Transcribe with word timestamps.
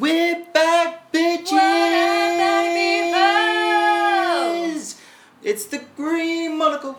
We're 0.00 0.42
back, 0.54 1.12
bitches! 1.12 1.52
Baby 4.32 4.94
It's 5.42 5.66
the 5.66 5.84
green 5.94 6.56
monocle. 6.56 6.96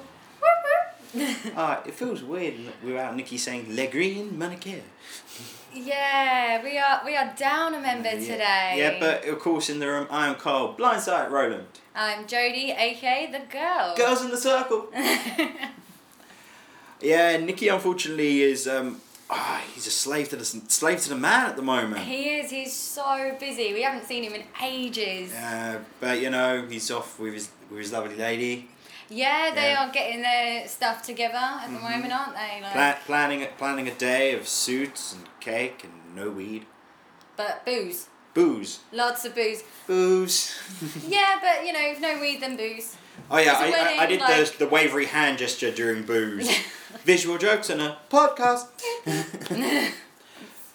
Ah, 1.56 1.82
it 1.87 1.95
feels 1.95 2.21
weird 2.21 2.53
without 2.83 3.16
Nikki 3.16 3.40
saying 3.40 3.75
Le 3.75 3.87
Green 3.87 4.37
Monocle. 4.37 4.83
yeah, 5.74 6.63
we 6.63 6.77
are 6.77 7.01
we 7.03 7.17
are 7.17 7.33
down 7.35 7.74
a 7.74 7.79
member 7.79 8.11
today. 8.11 8.75
Yeah, 8.77 8.99
but 8.99 9.25
of 9.25 9.39
course 9.39 9.67
in 9.67 9.79
the 9.79 9.88
room 9.88 10.05
I 10.11 10.27
am 10.27 10.36
Carl, 10.36 10.73
Blindsight 10.73 11.31
Roland. 11.31 11.65
I'm 11.95 12.27
Jodie, 12.27 12.77
aka 12.77 13.31
the 13.31 13.39
girl. 13.52 13.95
Girls 13.97 14.23
in 14.23 14.29
the 14.29 14.38
circle. 14.38 14.91
Yeah, 17.02 17.38
Nikki 17.38 17.67
unfortunately 17.67 18.41
is 18.41 18.67
um 18.67 19.02
ah, 19.29 19.61
he's 19.73 19.87
a 19.87 19.91
slave 19.91 20.29
to 20.29 20.35
the 20.35 20.45
slave 20.45 20.99
to 21.01 21.09
the 21.09 21.15
man 21.15 21.47
at 21.47 21.55
the 21.55 21.61
moment. 21.61 22.01
he 22.01 22.29
is. 22.37 22.51
He's 22.51 22.73
so 22.73 23.35
busy. 23.39 23.73
We 23.73 23.81
haven't 23.81 24.05
seen 24.05 24.23
him 24.23 24.33
in 24.33 24.43
ages. 24.63 25.33
Uh, 25.33 25.79
but 25.99 26.21
you 26.21 26.29
know, 26.29 26.66
he's 26.70 26.89
off 26.91 27.20
with 27.20 27.33
his 27.33 27.49
with 27.69 27.80
his 27.80 27.91
lovely 27.91 28.16
lady. 28.16 28.69
Yeah, 29.09 29.52
they 29.53 29.71
Yeah. 29.71 29.85
are 29.88 29.91
getting 29.91 30.21
their 30.23 30.67
stuff 30.67 31.03
together 31.03 31.35
at 31.38 31.67
the 31.71 31.77
Mhm. 31.77 31.81
moment, 31.91 32.11
aren't 32.11 32.35
they? 32.35 32.59
Like, 32.61 32.73
Pla- 32.73 32.97
planning 33.05 33.47
planning 33.57 33.88
a 33.88 33.93
day 33.93 34.33
of 34.33 34.47
suits 34.47 35.13
and 35.13 35.27
cake 35.39 35.83
and 35.83 36.16
no 36.16 36.30
weed. 36.30 36.66
but 37.38 37.66
booze, 37.66 38.07
Booze. 38.33 38.80
lots 38.91 39.25
of 39.25 39.35
booze. 39.35 39.61
Booze. 39.88 40.53
Yeah, 41.07 41.38
but 41.41 41.66
you 41.66 41.73
know, 41.73 41.81
if 41.94 41.99
no 41.99 42.19
weed, 42.19 42.39
then 42.41 42.55
booze. 42.57 42.95
Oh 43.31 43.37
yeah, 43.37 43.53
I, 43.53 43.63
I, 43.65 43.67
I 43.67 43.97
wedding, 43.97 44.19
did 44.19 44.21
like- 44.21 44.45
the 44.57 44.65
the 44.65 44.67
wavery 44.67 45.05
hand 45.05 45.37
gesture 45.37 45.71
during 45.71 46.03
booze. 46.03 46.49
Visual 47.03 47.38
jokes 47.38 47.69
and 47.69 47.81
a 47.81 47.97
podcast. 48.09 48.67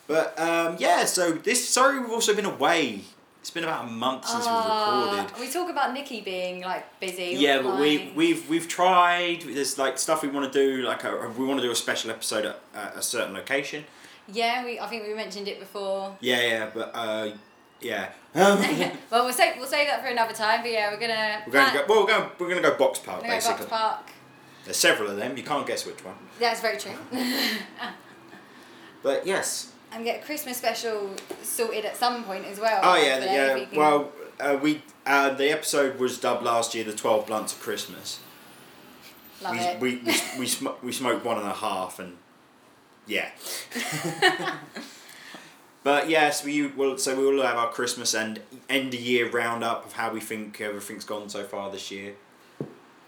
but 0.07 0.39
um, 0.39 0.77
yeah, 0.79 1.05
so 1.05 1.33
this 1.33 1.69
sorry 1.69 1.99
we've 1.99 2.11
also 2.11 2.35
been 2.35 2.45
away. 2.45 3.03
It's 3.41 3.51
been 3.51 3.65
about 3.65 3.85
a 3.87 3.91
month 3.91 4.27
since 4.27 4.41
we've 4.45 4.49
Ah, 4.53 5.13
recorded. 5.23 5.41
we 5.41 5.51
talk 5.51 5.71
about 5.71 5.95
Nikki 5.95 6.21
being 6.21 6.61
like 6.63 7.01
busy. 7.01 7.35
Yeah, 7.39 7.63
but 7.63 7.81
we 7.81 8.13
we've 8.15 8.49
we've 8.51 8.69
tried. 8.69 9.43
There's 9.43 9.79
like 9.79 9.99
stuff 9.99 10.23
we 10.23 10.29
want 10.29 10.53
to 10.53 10.59
do. 10.67 10.83
Like 10.83 11.05
a, 11.05 11.33
we 11.37 11.47
want 11.47 11.59
to 11.61 11.67
do 11.67 11.73
a 11.73 11.77
special 11.77 12.11
episode 12.11 12.45
at, 12.45 12.61
at 12.75 12.97
a 12.97 13.03
certain 13.03 13.33
location. 13.35 13.85
Yeah, 14.31 14.65
we. 14.65 14.79
I 14.79 14.87
think 14.89 15.05
we 15.07 15.15
mentioned 15.15 15.49
it 15.49 15.59
before. 15.59 16.17
Yeah, 16.21 16.41
yeah, 16.43 16.71
but 16.73 16.91
uh, 16.95 17.31
yeah. 17.81 18.11
Um, 18.35 18.59
well, 19.11 19.25
we'll 19.25 19.33
save 19.33 19.57
we'll 19.59 19.67
save 19.67 19.89
that 19.89 20.03
for 20.03 20.09
another 20.09 20.35
time. 20.35 20.63
But 20.63 20.71
yeah, 20.71 20.93
we're 20.93 21.01
gonna. 21.01 21.43
we're 21.47 21.53
going 21.53 21.73
to 21.73 21.79
go. 21.79 21.85
Well, 21.89 22.01
we're 22.03 22.07
going. 22.09 22.31
We're 22.39 22.49
going 22.49 22.63
to 22.63 22.69
go 22.71 22.77
box 22.77 22.99
park 22.99 23.23
We're 23.23 23.29
gonna 23.29 23.41
go 23.41 23.47
basically. 23.49 23.67
Box 23.67 23.83
Park. 23.83 24.11
There's 24.65 24.77
several 24.77 25.11
of 25.11 25.17
them. 25.17 25.37
You 25.37 25.43
can't 25.43 25.67
guess 25.67 25.85
which 25.87 26.05
one. 26.05 26.15
That's 26.39 26.61
very 26.61 26.79
true. 26.79 26.93
But 29.03 29.27
yes. 29.27 29.73
and 29.93 30.05
get 30.05 30.23
a 30.23 30.25
Christmas 30.25 30.59
special 30.59 31.11
sorted 31.43 31.85
at 31.85 31.97
some 31.97 32.25
point 32.25 32.45
as 32.45 32.61
well. 32.61 32.81
Oh 32.83 32.97
yeah, 32.97 33.25
yeah. 33.25 33.55
we 33.55 33.67
can- 33.67 33.79
Well, 33.79 34.13
uh, 34.39 34.59
we 34.61 34.83
uh, 35.07 35.31
the 35.31 35.51
episode 35.51 35.99
was 35.99 36.19
dubbed 36.19 36.45
last 36.45 36.75
year 36.75 36.85
the 36.85 36.93
Twelve 36.93 37.27
Blunts 37.27 37.53
of 37.55 37.61
Christmas. 37.61 38.21
love 39.43 39.53
we, 39.55 39.59
it. 39.59 39.81
we 39.81 39.97
we 39.97 40.21
we, 40.41 40.47
sm- 40.47 40.69
we 40.83 40.93
smoked 40.93 41.25
one 41.25 41.39
and 41.39 41.47
a 41.49 41.53
half 41.55 41.99
and 41.99 42.19
yeah. 43.07 43.31
But 45.83 46.09
yes, 46.09 46.45
we 46.45 46.67
will. 46.67 46.99
So 46.99 47.17
we 47.19 47.25
will 47.25 47.43
have 47.43 47.57
our 47.57 47.71
Christmas 47.71 48.15
and 48.15 48.41
end 48.69 48.95
of 48.95 49.01
year 49.01 49.31
roundup 49.31 49.87
of 49.87 49.93
how 49.95 50.13
we 50.13 50.21
think 50.21 50.61
everything's 50.61 51.05
gone 51.05 51.29
so 51.29 51.45
far 51.45 51.71
this 51.71 51.91
year. 51.91 52.15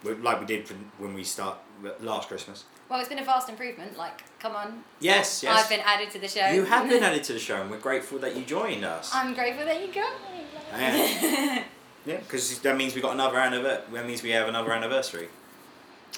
Like 0.03 0.39
we 0.39 0.45
did 0.45 0.67
when 0.97 1.13
we 1.13 1.23
start 1.23 1.57
last 2.01 2.27
Christmas. 2.27 2.65
well, 2.89 2.99
it's 2.99 3.09
been 3.09 3.19
a 3.19 3.23
vast 3.23 3.47
improvement. 3.49 3.97
Like, 3.97 4.23
come 4.39 4.55
on, 4.55 4.83
Yes, 4.99 5.41
yes. 5.43 5.63
I've 5.63 5.69
been 5.69 5.79
added 5.85 6.11
to 6.11 6.19
the 6.19 6.27
show. 6.27 6.47
you 6.47 6.63
have 6.65 6.89
been 6.89 7.03
added 7.09 7.23
to 7.25 7.33
the 7.33 7.39
show, 7.39 7.61
and 7.61 7.71
we're 7.71 7.79
grateful 7.79 8.19
that 8.19 8.35
you 8.35 8.43
joined 8.43 8.83
us. 8.83 9.11
I'm 9.13 9.33
grateful 9.33 9.65
that 9.65 9.79
you 9.81 9.93
got 9.93 10.13
me. 10.21 10.43
Yeah. 10.71 11.63
Yeah, 12.05 12.17
because 12.17 12.59
that 12.59 12.75
means 12.75 12.93
we 12.95 12.99
got 13.01 13.13
another 13.13 13.37
anniversary. 13.37 13.85
That 13.93 14.05
means 14.05 14.21
we 14.21 14.31
have 14.31 14.49
another 14.49 14.73
anniversary. 14.73 15.29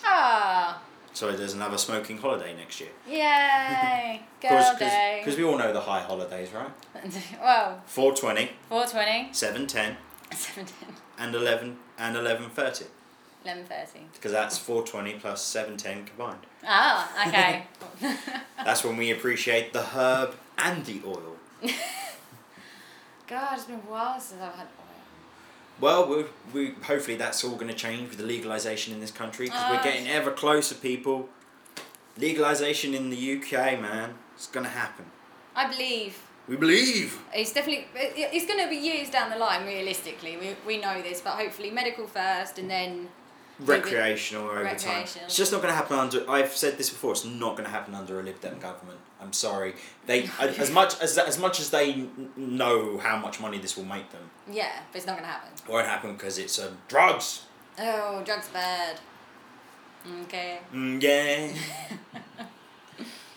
Ah, 0.03 0.81
So 1.15 1.31
there's 1.31 1.53
another 1.53 1.77
smoking 1.77 2.17
holiday 2.17 2.53
next 2.53 2.81
year. 2.81 2.89
yay, 3.07 4.21
girl 4.41 4.75
day. 4.77 5.21
Because 5.23 5.37
we 5.37 5.45
all 5.45 5.57
know 5.57 5.71
the 5.71 5.79
high 5.79 6.01
holidays, 6.01 6.49
right? 6.51 6.69
well, 7.41 7.81
420. 7.85 8.51
420. 8.67 9.29
710. 9.31 9.95
710. 10.37 10.95
and 11.17 11.33
11 11.33 11.77
and 11.97 12.15
1130. 12.15 12.85
11.30. 13.45 14.11
Because 14.11 14.33
that's 14.33 14.57
420 14.57 15.13
plus 15.19 15.41
710 15.41 16.05
combined. 16.05 16.39
Ah, 16.65 17.27
okay. 17.27 17.63
That's 18.57 18.83
when 18.83 18.97
we 18.97 19.11
appreciate 19.11 19.71
the 19.71 19.83
herb 19.83 20.35
and 20.57 20.83
the 20.85 20.99
oil. 21.05 21.37
God, 23.25 23.53
it's 23.53 23.63
been 23.63 23.75
a 23.75 23.79
while 23.79 24.19
since 24.19 24.41
I've 24.41 24.53
had 24.55 24.67
oil. 24.79 24.84
Well, 25.81 26.07
we 26.07 26.25
we 26.53 26.73
hopefully 26.83 27.17
that's 27.17 27.43
all 27.43 27.55
going 27.55 27.67
to 27.67 27.73
change 27.87 28.09
with 28.09 28.17
the 28.17 28.25
legalization 28.25 28.93
in 28.93 28.99
this 29.01 29.11
country 29.11 29.45
because 29.47 29.69
we're 29.69 29.79
Ah. 29.79 29.83
getting 29.83 30.07
ever 30.07 30.31
closer, 30.31 30.75
people. 30.75 31.29
Legalization 32.17 32.93
in 32.93 33.09
the 33.09 33.17
UK, 33.17 33.75
man, 33.81 34.13
it's 34.35 34.47
going 34.47 34.65
to 34.65 34.71
happen. 34.71 35.05
I 35.55 35.67
believe 35.67 36.13
We 36.47 36.55
believe. 36.55 37.19
it's 37.33 37.51
definitely 37.51 37.87
it's 37.93 38.45
going 38.45 38.61
to 38.63 38.69
be 38.69 38.77
years 38.77 39.09
down 39.09 39.29
the 39.29 39.37
line. 39.37 39.65
Realistically, 39.65 40.37
we 40.37 40.55
we 40.65 40.77
know 40.77 41.01
this, 41.01 41.19
but 41.21 41.33
hopefully 41.33 41.71
medical 41.71 42.07
first, 42.07 42.57
and 42.59 42.69
then 42.69 43.09
recreational 43.59 44.49
over 44.49 44.75
time. 44.75 45.03
It's 45.03 45.35
just 45.35 45.51
not 45.51 45.61
going 45.61 45.71
to 45.71 45.75
happen 45.75 45.97
under. 45.97 46.29
I've 46.29 46.55
said 46.55 46.77
this 46.77 46.89
before. 46.89 47.11
It's 47.11 47.25
not 47.25 47.51
going 47.51 47.65
to 47.65 47.71
happen 47.71 47.95
under 47.95 48.19
a 48.19 48.23
Lib 48.23 48.39
Dem 48.41 48.59
government. 48.59 48.99
I'm 49.21 49.33
sorry. 49.33 49.75
They 50.05 50.29
as 50.39 50.71
much 50.71 50.99
as 51.01 51.17
as 51.17 51.39
much 51.39 51.59
as 51.59 51.69
they 51.69 52.07
know 52.35 52.97
how 52.97 53.17
much 53.17 53.39
money 53.39 53.57
this 53.57 53.77
will 53.77 53.85
make 53.85 54.11
them, 54.11 54.29
yeah, 54.51 54.79
but 54.91 54.97
it's 54.97 55.07
not 55.07 55.13
going 55.13 55.25
to 55.25 55.31
happen. 55.31 55.49
it 55.53 55.71
won't 55.71 55.87
happen 55.87 56.13
because 56.13 56.37
it's 56.37 56.59
um, 56.59 56.77
drugs. 56.87 57.43
Oh, 57.79 58.21
drugs 58.23 58.47
bad. 58.49 58.99
Okay. 60.23 60.59
Mm, 60.73 61.01
yeah. 61.01 61.51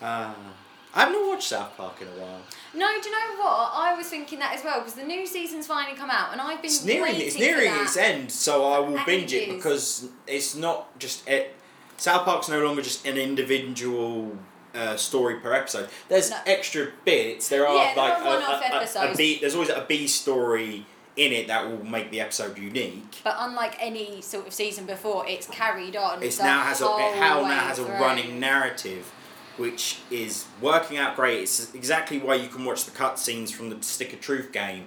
uh, 0.03 0.35
I've 0.95 1.13
not 1.13 1.29
watched 1.29 1.49
South 1.49 1.77
Park 1.77 2.01
in 2.01 2.09
a 2.09 2.11
while. 2.23 2.41
No, 2.75 2.89
do 3.03 3.09
you 3.09 3.15
know 3.15 3.43
what? 3.43 3.71
I 3.75 3.95
was 3.97 4.07
thinking 4.09 4.39
that 4.39 4.55
as 4.55 4.65
well 4.65 4.81
because 4.81 4.95
the 4.95 5.05
new 5.05 5.27
season's 5.27 5.67
finally 5.67 5.97
come 5.97 6.11
out, 6.11 6.33
and 6.33 6.41
I've 6.41 6.63
been 6.63 6.71
It's 6.71 6.85
nearing. 6.85 7.15
It's 7.17 7.39
nearing 7.39 7.73
its 7.83 7.97
end, 7.97 8.31
so 8.33 8.65
I 8.67 8.79
will 8.79 8.99
binge 9.05 9.33
it 9.33 9.49
because 9.55 10.09
it's 10.27 10.55
not 10.55 10.99
just 10.99 11.29
it. 11.29 11.55
South 11.97 12.25
Park's 12.25 12.49
no 12.49 12.61
longer 12.65 12.81
just 12.83 13.07
an 13.07 13.17
individual 13.19 14.37
uh, 14.75 14.97
story 14.97 15.37
per 15.41 15.53
episode. 15.53 15.89
There's 16.09 16.31
No. 16.31 16.37
extra 16.47 16.89
bits. 17.05 17.49
There 17.49 17.67
are 17.67 17.75
Yeah, 17.75 17.95
there 17.95 18.05
like 18.05 18.19
are 18.23 18.39
a, 18.39 19.01
a, 19.01 19.09
a, 19.09 19.13
a. 19.13 19.17
B. 19.17 19.39
There's 19.41 19.55
always 19.55 19.71
a 19.71 19.85
B 19.89 20.07
story 20.07 20.87
in 21.17 21.33
it 21.33 21.49
that 21.49 21.69
will 21.69 21.85
make 21.85 22.11
the 22.13 22.21
episode 22.21 22.57
unique. 22.57 23.21
But 23.25 23.35
unlike 23.41 23.77
any 23.81 24.21
sort 24.21 24.47
of 24.47 24.53
season 24.53 24.87
before, 24.87 25.27
it's 25.27 25.49
carried 25.49 25.97
on. 25.97 26.23
It's 26.23 26.39
now 26.39 26.63
has 26.63 26.81
a 26.81 26.85
it 26.85 27.17
how 27.19 27.41
now 27.43 27.49
has 27.49 27.79
a 27.81 27.85
running 27.85 28.39
narrative, 28.39 29.11
which 29.59 29.99
is 30.11 30.47
working 30.61 30.97
out 30.97 31.17
great. 31.17 31.41
It's 31.43 31.75
exactly 31.75 32.19
why 32.19 32.37
you 32.37 32.49
can 32.49 32.65
watch 32.65 32.85
the 32.85 32.91
cutscenes 32.91 33.51
from 33.51 33.71
the 33.71 33.83
Stick 33.83 34.13
of 34.13 34.21
Truth 34.21 34.53
game 34.53 34.85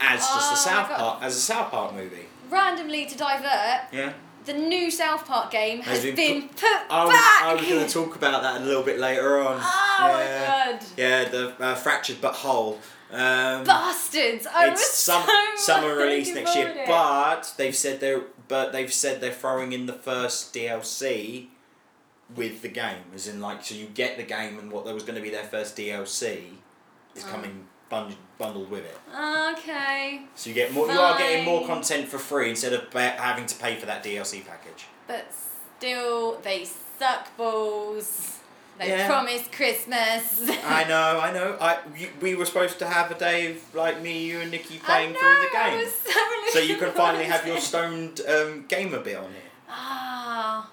as 0.00 0.20
just 0.20 0.50
Oh 0.50 0.54
a 0.54 0.56
South 0.56 0.88
Park 0.90 1.22
as 1.22 1.36
a 1.36 1.40
South 1.40 1.70
Park 1.70 1.94
movie. 1.94 2.26
Randomly 2.50 3.06
to 3.06 3.16
divert, 3.16 3.92
Yeah. 3.92 4.12
the 4.44 4.54
new 4.54 4.90
South 4.90 5.24
Park 5.26 5.50
game 5.50 5.80
has, 5.80 6.04
Has 6.04 6.14
been, 6.14 6.40
been 6.40 6.48
put 6.50 6.68
I 6.90 7.04
was, 7.04 7.14
back. 7.14 7.42
I 7.44 7.54
was 7.54 7.66
going 7.68 7.86
to 7.86 7.92
talk 7.92 8.16
about 8.16 8.42
that 8.42 8.60
a 8.60 8.64
little 8.64 8.82
bit 8.82 8.98
later 8.98 9.40
on. 9.40 9.58
Oh 9.60 10.18
yeah. 10.18 10.64
my 10.66 10.72
god. 10.72 10.84
Yeah, 10.96 11.28
the 11.28 11.54
uh, 11.62 11.74
fractured 11.74 12.20
but 12.20 12.34
whole. 12.34 12.80
Um, 13.10 13.62
Bastards! 13.64 14.46
I 14.52 14.70
was 14.70 14.80
it's 14.80 14.90
some, 14.94 15.22
so 15.56 15.74
summer 15.74 15.94
release 15.94 16.34
next 16.34 16.56
year, 16.56 16.68
it. 16.68 16.86
but 16.88 17.54
they've 17.56 17.74
said 17.74 18.00
they're 18.00 18.22
but 18.48 18.72
they've 18.72 18.92
said 18.92 19.20
they're 19.20 19.32
throwing 19.32 19.72
in 19.72 19.86
the 19.86 19.92
first 19.92 20.52
DLC 20.52 21.46
with 22.34 22.62
the 22.62 22.68
game, 22.68 23.02
as 23.14 23.28
in 23.28 23.40
like 23.40 23.64
so 23.64 23.74
you 23.74 23.86
get 23.86 24.16
the 24.16 24.22
game 24.22 24.58
and 24.58 24.70
what 24.72 24.84
there 24.84 24.94
was 24.94 25.02
going 25.04 25.16
to 25.16 25.20
be 25.22 25.30
their 25.30 25.44
first 25.44 25.76
DLC 25.76 26.44
is 27.14 27.24
Oh. 27.24 27.28
coming 27.28 27.66
bun- 27.88 28.16
bundled 28.38 28.70
with 28.70 28.84
it. 28.84 28.96
Okay, 29.14 30.22
So 30.34 30.48
you 30.50 30.54
get 30.54 30.72
more. 30.72 30.86
You 30.90 30.98
are 30.98 31.18
getting 31.18 31.44
more 31.44 31.66
content 31.66 32.08
for 32.08 32.18
free 32.18 32.50
instead 32.50 32.72
of 32.72 32.92
having 32.92 33.46
to 33.46 33.54
pay 33.56 33.76
for 33.76 33.86
that 33.86 34.02
DLC 34.02 34.40
package. 34.46 34.84
but 35.06 35.26
still, 35.78 36.38
they 36.42 36.64
suck 36.98 37.36
balls. 37.36 38.38
They 38.78 38.88
Yeah. 38.88 39.06
promised 39.06 39.52
Christmas. 39.52 40.40
I 40.66 40.84
know, 40.88 41.20
I 41.20 41.30
know. 41.32 41.56
I 41.60 41.78
you, 41.96 42.08
we 42.20 42.34
were 42.34 42.44
supposed 42.46 42.78
to 42.80 42.86
have 42.86 43.10
a 43.12 43.14
day 43.14 43.52
of 43.52 43.74
like 43.74 44.00
me, 44.02 44.24
you, 44.24 44.40
and 44.40 44.50
Nikki 44.50 44.78
playing 44.78 45.12
know, 45.12 45.20
through 45.20 45.36
the 45.36 45.50
game, 45.52 45.88
so, 46.04 46.20
so 46.54 46.58
you 46.58 46.76
can 46.78 46.90
finally 46.92 47.24
have 47.26 47.46
your 47.46 47.60
stoned 47.60 48.20
um, 48.28 48.64
gamer 48.66 48.98
bit 48.98 49.16
on 49.18 49.26
it. 49.26 49.50
Ah. 49.68 50.68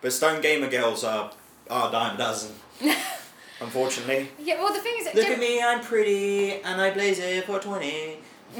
But 0.00 0.12
stone 0.12 0.40
gamer 0.40 0.68
girls 0.68 1.04
are 1.04 1.32
are 1.68 1.88
a 1.88 1.92
dime 1.92 2.16
a 2.16 2.18
dozen, 2.18 2.54
unfortunately. 3.60 4.28
yeah, 4.38 4.60
well, 4.60 4.72
the 4.72 4.80
thing 4.80 4.96
is, 4.98 5.04
that 5.04 5.14
Look 5.14 5.26
at 5.26 5.38
me, 5.38 5.62
I'm 5.62 5.80
pretty, 5.82 6.54
and 6.62 6.80
I 6.80 6.90
blaze 6.90 7.18
it 7.18 7.44
for 7.44 7.60
twenty. 7.60 8.18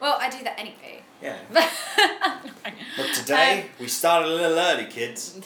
well, 0.00 0.16
I 0.20 0.28
do 0.30 0.42
that 0.44 0.58
anyway. 0.58 1.02
Yeah. 1.22 1.38
But 2.96 3.14
today 3.14 3.66
we 3.78 3.86
started 3.86 4.28
a 4.28 4.34
little 4.34 4.58
early, 4.58 4.86
kids. 4.86 5.38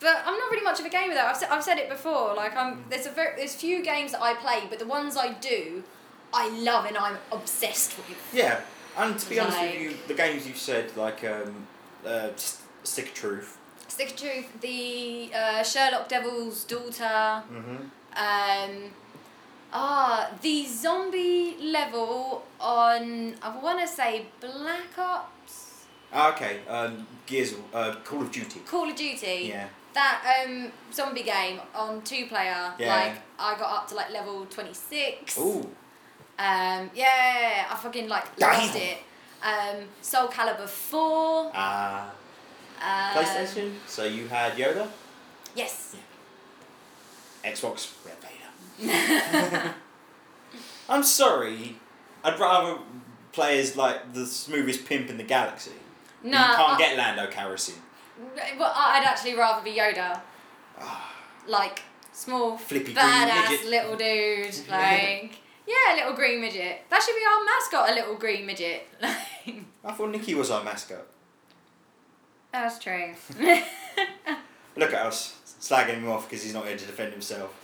But 0.00 0.22
I'm 0.26 0.38
not 0.38 0.50
really 0.50 0.64
much 0.64 0.80
of 0.80 0.86
a 0.86 0.88
gamer 0.88 1.14
though. 1.14 1.26
I've 1.26 1.36
said, 1.36 1.48
I've 1.50 1.62
said 1.62 1.78
it 1.78 1.90
before. 1.90 2.34
Like 2.34 2.56
I'm 2.56 2.84
there's 2.88 3.06
a 3.06 3.10
very, 3.10 3.36
there's 3.36 3.54
few 3.54 3.82
games 3.82 4.12
that 4.12 4.22
I 4.22 4.34
play, 4.34 4.62
but 4.68 4.78
the 4.78 4.86
ones 4.86 5.16
I 5.16 5.32
do, 5.34 5.84
I 6.32 6.48
love 6.58 6.86
and 6.86 6.96
I'm 6.96 7.18
obsessed 7.30 7.96
with. 7.98 8.16
Yeah, 8.32 8.60
and 8.96 9.18
to 9.18 9.28
be 9.28 9.38
honest 9.40 9.60
with 9.60 9.74
you, 9.74 9.94
the 10.08 10.14
games 10.14 10.46
you've 10.46 10.56
said, 10.58 10.96
like 10.96 11.22
um, 11.24 11.66
uh, 12.06 12.28
S- 12.84 12.90
Stick 12.90 13.06
of 13.08 13.14
Truth. 13.14 13.58
Stick 13.88 14.10
of 14.10 14.16
Truth, 14.16 14.60
the 14.60 15.30
uh, 15.34 15.62
Sherlock 15.62 16.08
Devil's 16.08 16.64
Daughter, 16.64 17.42
Mm-hmm. 17.52 17.76
um, 18.16 18.90
ah, 19.72 20.30
the 20.42 20.66
zombie 20.66 21.56
level 21.60 22.44
on 22.60 23.34
I 23.42 23.56
want 23.62 23.80
to 23.80 23.86
say 23.88 24.26
Black 24.40 24.98
Ops, 24.98 25.84
Okay, 26.14 26.60
um, 26.68 27.06
Gears, 27.26 27.52
of- 27.52 27.74
uh, 27.74 27.94
Call 28.04 28.22
of 28.22 28.30
Duty. 28.30 28.60
Call 28.60 28.88
of 28.88 28.94
Duty. 28.96 29.46
Yeah. 29.48 29.66
That 29.94 30.44
um, 30.46 30.70
zombie 30.92 31.22
game 31.22 31.60
on 31.74 32.02
two 32.02 32.26
player, 32.26 32.72
Yeah. 32.78 32.94
like 32.96 33.14
I 33.38 33.58
got 33.58 33.70
up 33.76 33.88
to 33.88 33.94
like 33.94 34.10
level 34.10 34.44
twenty 34.46 34.74
six. 34.74 35.38
Ooh. 35.38 35.60
Um, 36.36 36.90
yeah, 36.94 37.66
I 37.70 37.76
fucking 37.80 38.08
like 38.08 38.34
Damn. 38.36 38.60
loved 38.60 38.76
it. 38.76 38.98
Um, 39.42 39.84
Soul 40.02 40.26
Calibur 40.28 40.68
four. 40.68 41.52
Ah. 41.54 42.10
Um, 42.84 43.24
PlayStation. 43.24 43.72
So 43.86 44.04
you 44.04 44.28
had 44.28 44.52
Yoda, 44.54 44.88
Yes. 45.54 45.96
Xbox, 47.44 47.92
Red 48.04 48.16
Vader. 48.20 49.74
I'm 50.88 51.02
sorry. 51.02 51.76
I'd 52.22 52.38
rather 52.38 52.78
play 53.32 53.58
as 53.60 53.76
like 53.76 54.12
the 54.14 54.26
smoothest 54.26 54.86
pimp 54.86 55.10
in 55.10 55.16
the 55.16 55.22
galaxy. 55.24 55.72
No, 56.22 56.38
you 56.38 56.44
can't 56.56 56.72
I- 56.74 56.78
get 56.78 56.96
Lando 56.96 57.30
Calrissian. 57.30 57.78
Well, 58.58 58.72
I'd 58.74 59.04
actually 59.04 59.34
rather 59.34 59.62
be 59.64 59.72
Yoda. 59.72 60.20
Ah. 60.80 61.12
Like 61.48 61.82
small, 62.12 62.56
Flippy 62.56 62.94
badass 62.94 63.64
little 63.68 63.96
dude. 63.96 64.54
Like 64.70 65.38
yeah, 65.66 65.94
little 65.96 66.12
green 66.14 66.40
midget. 66.40 66.82
That 66.90 67.02
should 67.02 67.14
be 67.16 67.22
our 67.24 67.44
mascot, 67.44 67.90
a 67.90 67.94
little 67.94 68.16
green 68.16 68.44
midget. 68.46 68.86
I 69.02 69.92
thought 69.92 70.10
Nikki 70.10 70.34
was 70.34 70.50
our 70.50 70.62
mascot. 70.62 71.06
That's 72.62 72.78
true. 72.78 73.14
Look 74.76 74.92
at 74.92 75.06
us 75.06 75.40
slagging 75.60 75.94
him 75.94 76.08
off 76.08 76.28
because 76.28 76.42
he's 76.42 76.54
not 76.54 76.66
here 76.66 76.76
to 76.76 76.86
defend 76.86 77.12
himself. 77.12 77.54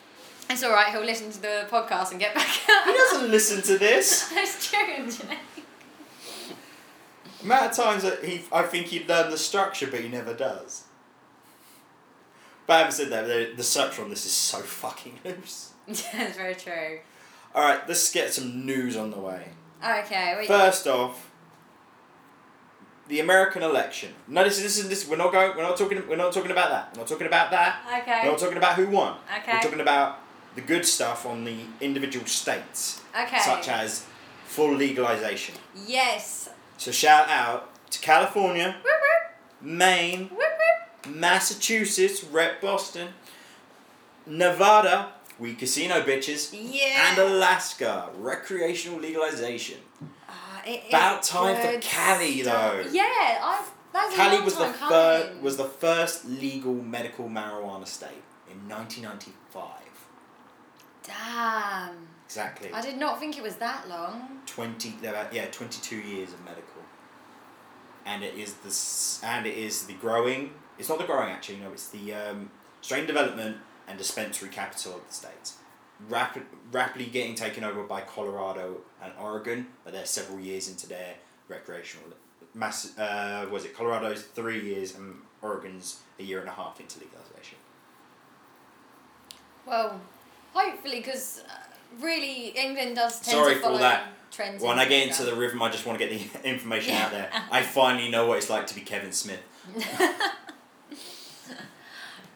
it's 0.48 0.62
all 0.62 0.72
right. 0.72 0.90
He'll 0.92 1.04
listen 1.04 1.30
to 1.30 1.40
the 1.40 1.66
podcast 1.70 2.10
and 2.12 2.20
get 2.20 2.34
back. 2.34 2.46
He 2.46 2.92
doesn't 2.92 3.30
listen 3.30 3.62
to 3.62 3.78
this. 3.78 4.28
That's 4.34 4.68
true. 4.70 5.06
Janae. 5.06 5.38
amount 7.42 7.70
of 7.70 7.76
times 7.76 8.02
that 8.02 8.24
he, 8.24 8.42
I 8.52 8.62
think 8.62 8.86
he'd 8.86 9.08
learn 9.08 9.30
the 9.30 9.38
structure, 9.38 9.86
but 9.86 10.00
he 10.00 10.08
never 10.08 10.34
does. 10.34 10.84
But 12.66 12.78
having 12.78 12.92
said 12.92 13.10
that, 13.10 13.26
the, 13.26 13.52
the 13.56 13.64
structure 13.64 14.02
on 14.02 14.10
this 14.10 14.24
is 14.24 14.32
so 14.32 14.58
fucking 14.58 15.18
loose. 15.24 15.72
That's 15.86 16.36
very 16.36 16.54
true. 16.54 17.00
All 17.54 17.62
right, 17.64 17.80
let's 17.88 18.12
get 18.12 18.32
some 18.32 18.64
news 18.64 18.96
on 18.96 19.10
the 19.10 19.18
way. 19.18 19.48
Okay. 19.84 20.34
Wait. 20.38 20.46
First 20.46 20.86
off, 20.86 21.29
the 23.10 23.20
American 23.20 23.62
election. 23.62 24.14
No, 24.28 24.42
this 24.44 24.58
is 24.58 24.88
this. 24.88 25.06
We're 25.08 25.16
not 25.16 25.32
going. 25.32 25.56
We're 25.56 25.64
not 25.64 25.76
talking. 25.76 26.02
We're 26.08 26.16
not 26.16 26.32
talking 26.32 26.52
about 26.52 26.70
that. 26.70 26.92
We're 26.94 27.00
not 27.00 27.08
talking 27.08 27.26
about 27.26 27.50
that. 27.50 27.80
Okay. 28.02 28.20
We're 28.24 28.30
not 28.30 28.38
talking 28.40 28.56
about 28.56 28.74
who 28.76 28.86
won. 28.88 29.16
Okay. 29.40 29.52
We're 29.54 29.60
talking 29.62 29.80
about 29.80 30.20
the 30.54 30.60
good 30.62 30.86
stuff 30.86 31.26
on 31.26 31.44
the 31.44 31.56
individual 31.80 32.26
states, 32.26 33.02
Okay. 33.14 33.38
such 33.40 33.68
as 33.68 34.06
full 34.46 34.74
legalization. 34.74 35.54
Yes. 35.86 36.48
So 36.78 36.90
shout 36.90 37.28
out 37.28 37.68
to 37.90 37.98
California, 38.00 38.76
Whoop, 38.82 38.84
whoop, 38.84 39.60
Maine, 39.60 40.28
whoop. 40.30 40.46
Massachusetts, 41.08 42.22
Rep 42.24 42.60
Boston, 42.60 43.08
Nevada, 44.26 45.12
we 45.38 45.54
casino 45.54 46.02
bitches, 46.02 46.50
Yeah. 46.52 47.10
and 47.10 47.18
Alaska, 47.18 48.10
recreational 48.16 48.98
legalization. 49.00 49.78
It 50.66 50.88
About 50.88 51.22
time 51.22 51.56
for 51.56 51.80
Cali, 51.80 52.42
though. 52.42 52.84
Yeah, 52.90 53.40
I've. 53.42 53.70
That's 53.92 54.14
a 54.14 54.16
Cali 54.16 54.36
long 54.36 54.44
was 54.44 54.56
the 54.56 54.66
first 54.66 55.42
was 55.42 55.56
the 55.56 55.64
first 55.64 56.24
legal 56.24 56.74
medical 56.74 57.28
marijuana 57.28 57.86
state 57.86 58.22
in 58.48 58.68
1995. 58.68 59.64
Damn. 61.02 62.08
Exactly. 62.24 62.70
I 62.72 62.80
did 62.80 62.98
not 62.98 63.18
think 63.18 63.36
it 63.36 63.42
was 63.42 63.56
that 63.56 63.88
long. 63.88 64.42
20 64.46 64.94
about 65.02 65.32
yeah 65.34 65.46
22 65.50 65.96
years 65.96 66.32
of 66.32 66.44
medical 66.44 66.82
and 68.06 68.22
it 68.22 68.34
is 68.34 68.54
the 68.54 69.26
and 69.26 69.46
it 69.46 69.56
is 69.56 69.86
the 69.86 69.94
growing 69.94 70.52
it's 70.78 70.88
not 70.88 70.98
the 70.98 71.04
growing 71.04 71.30
actually 71.30 71.58
no 71.58 71.70
it's 71.72 71.88
the 71.88 72.14
um, 72.14 72.50
strain 72.80 73.06
development 73.06 73.56
and 73.88 73.98
dispensary 73.98 74.48
capital 74.48 74.96
of 74.96 75.06
the 75.06 75.12
states 75.12 75.58
rapid 76.08 76.42
rapidly 76.72 77.06
getting 77.06 77.34
taken 77.34 77.62
over 77.64 77.82
by 77.82 78.00
colorado 78.00 78.78
and 79.02 79.12
oregon 79.20 79.66
but 79.84 79.92
they're 79.92 80.06
several 80.06 80.40
years 80.40 80.68
into 80.68 80.86
their 80.88 81.14
recreational 81.48 82.06
mass 82.54 82.96
uh, 82.98 83.46
was 83.50 83.64
it 83.64 83.76
colorado's 83.76 84.22
three 84.22 84.60
years 84.62 84.96
and 84.96 85.16
oregon's 85.42 86.00
a 86.18 86.22
year 86.22 86.40
and 86.40 86.48
a 86.48 86.52
half 86.52 86.80
into 86.80 86.98
legalization 86.98 87.58
Well, 89.66 90.00
hopefully, 90.54 90.96
because 91.00 91.42
uh, 91.48 91.52
really 92.00 92.48
England 92.56 92.96
does 92.96 93.20
tend 93.20 93.36
Sorry 93.36 93.54
to 93.54 93.60
for 93.60 93.78
that. 93.78 94.08
trends. 94.30 94.62
when 94.62 94.72
in 94.74 94.78
i 94.78 94.84
get 94.84 95.02
America. 95.04 95.10
into 95.22 95.30
the 95.30 95.36
rhythm 95.40 95.62
i 95.62 95.68
just 95.70 95.84
want 95.86 95.98
to 95.98 96.06
get 96.06 96.10
the 96.32 96.48
information 96.48 96.94
out 96.94 97.10
there 97.10 97.30
i 97.52 97.62
finally 97.62 98.08
know 98.10 98.26
what 98.26 98.38
it's 98.38 98.48
like 98.50 98.66
to 98.66 98.74
be 98.74 98.80
kevin 98.80 99.12
smith 99.12 99.40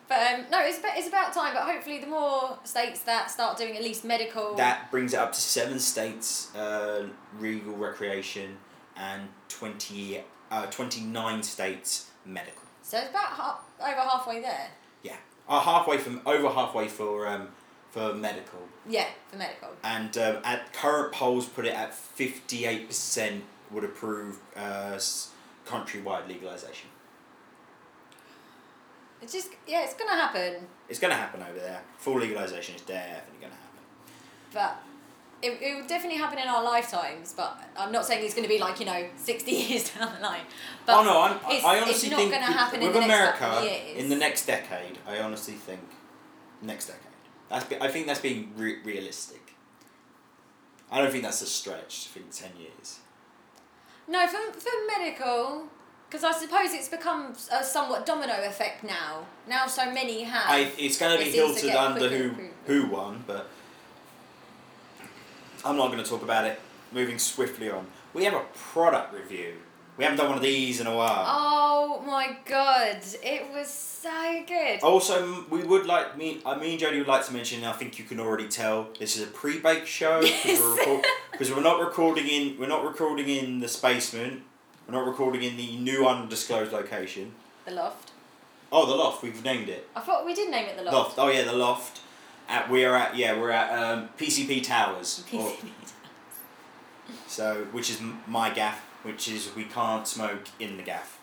But 0.08 0.18
um, 0.34 0.44
no, 0.50 0.60
it's, 0.60 0.78
about- 0.78 0.96
it's 0.98 1.08
about 1.08 1.32
time. 1.32 1.54
But 1.54 1.62
hopefully, 1.64 1.98
the 1.98 2.06
more 2.06 2.58
states 2.64 3.00
that 3.00 3.30
start 3.30 3.56
doing 3.58 3.76
at 3.76 3.82
least 3.82 4.04
medical. 4.04 4.54
That 4.54 4.90
brings 4.90 5.14
it 5.14 5.18
up 5.18 5.32
to 5.32 5.40
seven 5.40 5.78
states, 5.78 6.54
uh, 6.54 7.06
legal 7.40 7.74
recreation, 7.74 8.58
and 8.96 9.28
20, 9.48 10.22
uh, 10.50 10.66
29 10.66 11.42
states 11.42 12.10
medical. 12.26 12.62
so 12.82 12.98
it's 12.98 13.10
about 13.10 13.26
ha- 13.26 13.60
over 13.80 14.00
halfway 14.00 14.40
there. 14.40 14.68
Yeah, 15.02 15.16
uh, 15.48 15.60
halfway 15.60 15.98
from 15.98 16.20
over 16.26 16.48
halfway 16.48 16.88
for 16.88 17.26
um, 17.26 17.48
for 17.90 18.12
medical, 18.14 18.60
Yeah, 18.88 19.06
for 19.30 19.36
medical. 19.36 19.68
and 19.84 20.16
um, 20.18 20.36
at 20.44 20.72
current 20.72 21.12
polls 21.12 21.46
put 21.46 21.64
it 21.66 21.74
at 21.74 21.94
fifty 21.94 22.66
eight 22.66 22.88
percent 22.88 23.44
would 23.70 23.84
approve 23.84 24.38
uh, 24.56 24.98
countrywide 25.66 26.28
legalization. 26.28 26.88
It's 29.24 29.32
just 29.32 29.48
yeah, 29.66 29.84
it's 29.84 29.94
gonna 29.94 30.12
happen. 30.12 30.66
It's 30.88 30.98
going 30.98 31.10
to 31.10 31.16
happen 31.16 31.42
over 31.42 31.58
there. 31.58 31.80
Full 31.98 32.18
legalization 32.20 32.74
is 32.74 32.82
definitely 32.82 33.40
going 33.40 33.52
to 33.52 33.58
happen. 33.58 33.80
But 34.52 34.76
it, 35.40 35.58
it 35.62 35.74
will 35.80 35.86
definitely 35.86 36.18
happen 36.18 36.38
in 36.38 36.46
our 36.46 36.62
lifetimes. 36.62 37.32
But 37.32 37.58
I'm 37.74 37.90
not 37.90 38.04
saying 38.04 38.22
it's 38.22 38.34
going 38.34 38.44
to 38.44 38.48
be 38.48 38.58
like 38.58 38.80
you 38.80 38.86
know 38.86 39.06
sixty 39.16 39.52
years 39.68 39.88
down 39.90 40.12
the 40.14 40.20
line. 40.22 40.42
But 40.84 40.98
oh 40.98 41.04
no, 41.04 41.22
I'm, 41.22 41.38
I- 41.64 41.80
honestly 41.80 42.10
think 42.10 42.30
with- 42.30 42.40
happen 42.40 42.80
in 42.82 42.86
with 42.88 42.94
the 42.96 43.00
next 43.06 43.40
America 43.40 43.98
in 43.98 44.08
the 44.10 44.16
next 44.16 44.46
decade, 44.46 44.98
I 45.06 45.20
honestly 45.20 45.54
think 45.54 45.80
next 46.60 46.86
decade. 46.86 47.00
That's 47.48 47.64
be, 47.64 47.76
I 47.80 47.88
think 47.88 48.06
that's 48.06 48.20
being 48.20 48.52
re- 48.56 48.82
realistic. 48.84 49.54
I 50.90 51.00
don't 51.00 51.10
think 51.10 51.24
that's 51.24 51.40
a 51.40 51.46
stretch. 51.46 52.08
I 52.10 52.18
think 52.18 52.30
ten 52.30 52.50
years. 52.58 52.98
No, 54.06 54.26
for, 54.26 54.52
for 54.60 54.70
medical, 54.86 55.68
because 56.14 56.36
I 56.36 56.38
suppose 56.38 56.72
it's 56.72 56.88
become 56.88 57.34
a 57.50 57.64
somewhat 57.64 58.06
domino 58.06 58.34
effect 58.46 58.84
now. 58.84 59.26
Now 59.48 59.66
so 59.66 59.90
many 59.90 60.22
have. 60.22 60.44
I, 60.46 60.70
it's 60.78 60.96
going 60.96 61.18
to 61.18 61.24
be 61.24 61.30
hilted 61.30 61.70
under 61.70 62.08
who 62.08 62.24
improvement. 62.26 62.52
who 62.66 62.86
won, 62.86 63.24
but 63.26 63.48
I'm 65.64 65.76
not 65.76 65.90
going 65.90 66.02
to 66.02 66.08
talk 66.08 66.22
about 66.22 66.44
it. 66.46 66.60
Moving 66.92 67.18
swiftly 67.18 67.68
on, 67.68 67.88
we 68.12 68.22
have 68.24 68.34
a 68.34 68.44
product 68.54 69.12
review. 69.12 69.54
We 69.96 70.04
haven't 70.04 70.18
done 70.18 70.28
one 70.28 70.36
of 70.36 70.42
these 70.44 70.80
in 70.80 70.86
a 70.86 70.94
while. 70.94 71.24
Oh 71.26 72.04
my 72.06 72.36
god, 72.44 72.98
it 73.24 73.52
was 73.52 73.66
so 73.68 74.44
good. 74.46 74.80
Also, 74.82 75.44
we 75.50 75.64
would 75.64 75.86
like 75.86 76.16
me. 76.16 76.40
Uh, 76.46 76.54
me 76.54 76.74
and 76.74 76.80
Jodie 76.80 76.98
would 76.98 77.08
like 77.08 77.26
to 77.26 77.32
mention. 77.32 77.64
I 77.64 77.72
think 77.72 77.98
you 77.98 78.04
can 78.04 78.20
already 78.20 78.46
tell 78.46 78.88
this 79.00 79.16
is 79.16 79.24
a 79.24 79.26
pre-baked 79.26 79.88
show 79.88 80.20
because 80.20 80.60
we're, 80.60 80.76
record- 80.76 81.04
we're 81.40 81.60
not 81.60 81.80
recording 81.80 82.28
in. 82.28 82.56
We're 82.56 82.68
not 82.68 82.84
recording 82.84 83.28
in 83.28 83.58
the 83.58 83.78
basement. 83.82 84.44
We're 84.86 84.94
not 84.94 85.06
recording 85.06 85.42
in 85.42 85.56
the 85.56 85.76
new 85.76 86.06
undisclosed 86.06 86.72
location. 86.72 87.32
The 87.64 87.72
loft. 87.72 88.10
Oh, 88.70 88.86
the 88.86 88.94
loft. 88.94 89.22
We've 89.22 89.42
named 89.44 89.68
it. 89.68 89.88
I 89.96 90.00
thought 90.00 90.26
we 90.26 90.34
did 90.34 90.50
name 90.50 90.66
it 90.66 90.76
the 90.76 90.82
loft. 90.82 90.94
Loft. 90.94 91.18
Oh 91.18 91.28
yeah, 91.28 91.44
the 91.44 91.52
loft. 91.52 92.00
At 92.48 92.68
we 92.70 92.84
are 92.84 92.94
at 92.94 93.16
yeah 93.16 93.38
we're 93.40 93.50
at 93.50 93.70
um, 93.78 94.10
PCP 94.18 94.62
Towers. 94.62 95.24
Or- 95.32 95.48
PCB. 95.50 95.70
so 97.26 97.66
which 97.72 97.88
is 97.90 98.00
my 98.26 98.50
gaff, 98.50 98.80
which 99.02 99.28
is 99.28 99.54
we 99.56 99.64
can't 99.64 100.06
smoke 100.06 100.42
in 100.60 100.76
the 100.76 100.82
gaff 100.82 101.18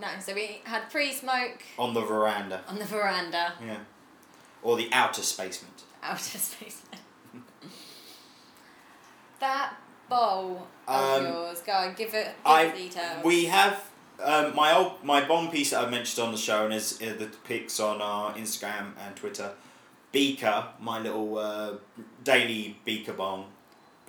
No, 0.00 0.08
so 0.20 0.34
we 0.34 0.62
had 0.64 0.90
pre-smoke 0.90 1.62
on 1.78 1.94
the 1.94 2.00
veranda. 2.00 2.62
on 2.66 2.78
the 2.80 2.84
veranda, 2.84 3.52
Yeah. 3.64 3.78
Or 4.62 4.76
the 4.76 4.88
outer 4.92 5.22
spacement. 5.22 5.84
outer 6.02 6.38
space. 6.38 6.82
that 9.38 9.74
bowl 10.08 10.66
of 10.88 11.20
Um, 11.22 11.26
yours, 11.26 11.60
go 11.62 11.72
on, 11.72 11.94
give 11.94 12.14
it, 12.14 12.26
give 12.26 12.34
I- 12.44 12.70
details. 12.70 13.24
We 13.24 13.46
have 13.46 13.82
um, 14.22 14.54
my 14.56 14.74
old 14.74 15.02
my 15.04 15.26
bong 15.26 15.50
piece 15.50 15.70
that 15.70 15.84
I 15.86 15.90
mentioned 15.90 16.26
on 16.26 16.32
the 16.32 16.38
show 16.38 16.64
and 16.64 16.72
is 16.74 17.00
uh, 17.02 17.14
the 17.18 17.26
pics 17.44 17.78
on 17.80 18.00
our 18.00 18.32
Instagram 18.34 18.92
and 19.04 19.14
Twitter. 19.16 19.52
Beaker, 20.12 20.68
my 20.80 20.98
little 20.98 21.36
uh, 21.36 21.72
daily 22.24 22.78
beaker 22.86 23.12
bong, 23.12 23.46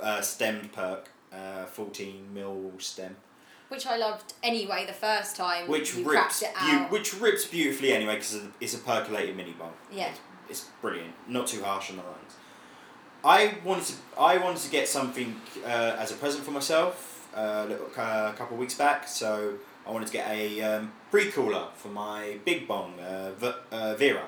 uh, 0.01 0.21
stemmed 0.21 0.71
perk, 0.71 1.09
uh, 1.33 1.65
fourteen 1.65 2.33
mil 2.33 2.71
stem, 2.77 3.17
Which 3.67 3.85
I 3.85 3.97
loved 3.97 4.33
anyway 4.41 4.85
the 4.85 4.93
first 4.93 5.35
time 5.35 5.67
which 5.67 5.95
you 5.95 6.07
rips 6.09 6.39
cracked 6.39 6.43
it 6.43 6.53
beau- 6.59 6.83
out. 6.85 6.91
which 6.91 7.13
rips 7.15 7.45
beautifully 7.45 7.91
anyway 7.91 8.15
because 8.15 8.39
it's 8.61 8.75
a 8.75 8.77
percolated 8.79 9.35
mini 9.35 9.51
bong. 9.51 9.73
Yeah. 9.91 10.07
It's, 10.09 10.19
it's 10.49 10.69
brilliant, 10.81 11.13
not 11.27 11.47
too 11.47 11.61
harsh 11.63 11.89
on 11.89 11.97
the 11.97 12.03
lungs. 12.03 12.35
I 13.27 13.55
wanted 13.65 13.85
to 13.91 13.93
I 14.17 14.37
wanted 14.37 14.61
to 14.67 14.71
get 14.71 14.87
something 14.87 15.29
uh, 15.65 15.95
as 16.03 16.11
a 16.11 16.15
present 16.15 16.43
for 16.45 16.51
myself 16.51 17.27
uh, 17.35 17.63
a 17.65 17.67
little, 17.69 17.87
uh, 17.97 18.31
a 18.33 18.35
couple 18.37 18.53
of 18.55 18.59
weeks 18.59 18.75
back, 18.75 19.07
so 19.07 19.31
I 19.85 19.91
wanted 19.91 20.07
to 20.07 20.13
get 20.13 20.27
a 20.31 20.61
um, 20.61 20.91
pre 21.11 21.29
cooler 21.31 21.65
for 21.75 21.89
my 21.89 22.37
big 22.45 22.67
bong, 22.67 22.91
uh, 22.99 23.31
v- 23.37 23.61
uh, 23.71 23.93
Vera, 23.95 24.27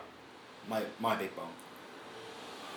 my 0.67 0.81
my 0.99 1.15
big 1.15 1.31
bong. 1.35 1.53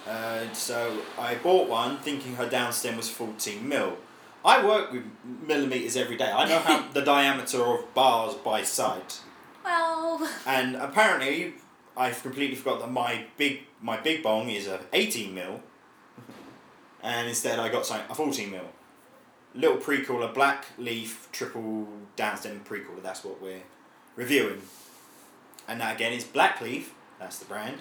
Uh, 0.07 0.53
so 0.53 0.79
I 1.19 1.35
bought 1.37 1.69
one 1.69 1.99
thinking 1.99 2.37
her 2.37 2.49
downstem 2.49 2.97
was 2.97 3.09
fourteen 3.09 3.69
mil. 3.69 3.99
I 4.45 4.65
work 4.65 4.93
with 4.93 5.05
millimeters 5.47 5.97
every 5.97 6.17
day. 6.17 6.31
I 6.33 6.49
know 6.49 6.59
how 6.59 6.89
the 6.93 7.03
diameter 7.03 7.63
of 7.65 7.95
bars 7.95 8.35
by 8.35 8.63
sight. 8.63 9.21
Well, 9.65 10.29
And 10.47 10.75
apparently, 10.77 11.55
I've 11.97 12.21
completely 12.23 12.57
forgot 12.57 12.81
that 12.81 12.91
my 12.91 13.27
big 13.37 13.55
my 13.81 13.97
big 14.01 14.23
bong 14.23 14.51
is 14.51 14.67
a 14.67 14.81
eighteen 14.93 15.35
mil, 15.35 15.61
and 17.03 17.29
instead 17.29 17.59
I 17.59 17.69
got 17.69 17.87
something 17.87 18.11
a 18.11 18.15
fourteen 18.15 18.51
mil. 18.51 18.65
Little 19.55 19.77
pre-cooler, 19.77 20.33
black 20.33 20.67
leaf 20.79 21.29
triple 21.31 21.87
downstem 22.17 22.65
pre-cooler. 22.65 23.01
That's 23.03 23.23
what 23.23 23.43
we're 23.43 23.63
reviewing. 24.17 24.63
And 25.69 25.81
that 25.81 25.97
again 25.97 26.13
is 26.13 26.25
black 26.25 26.61
leaf. 26.61 26.95
That's 27.19 27.39
the 27.39 27.45
brand. 27.45 27.77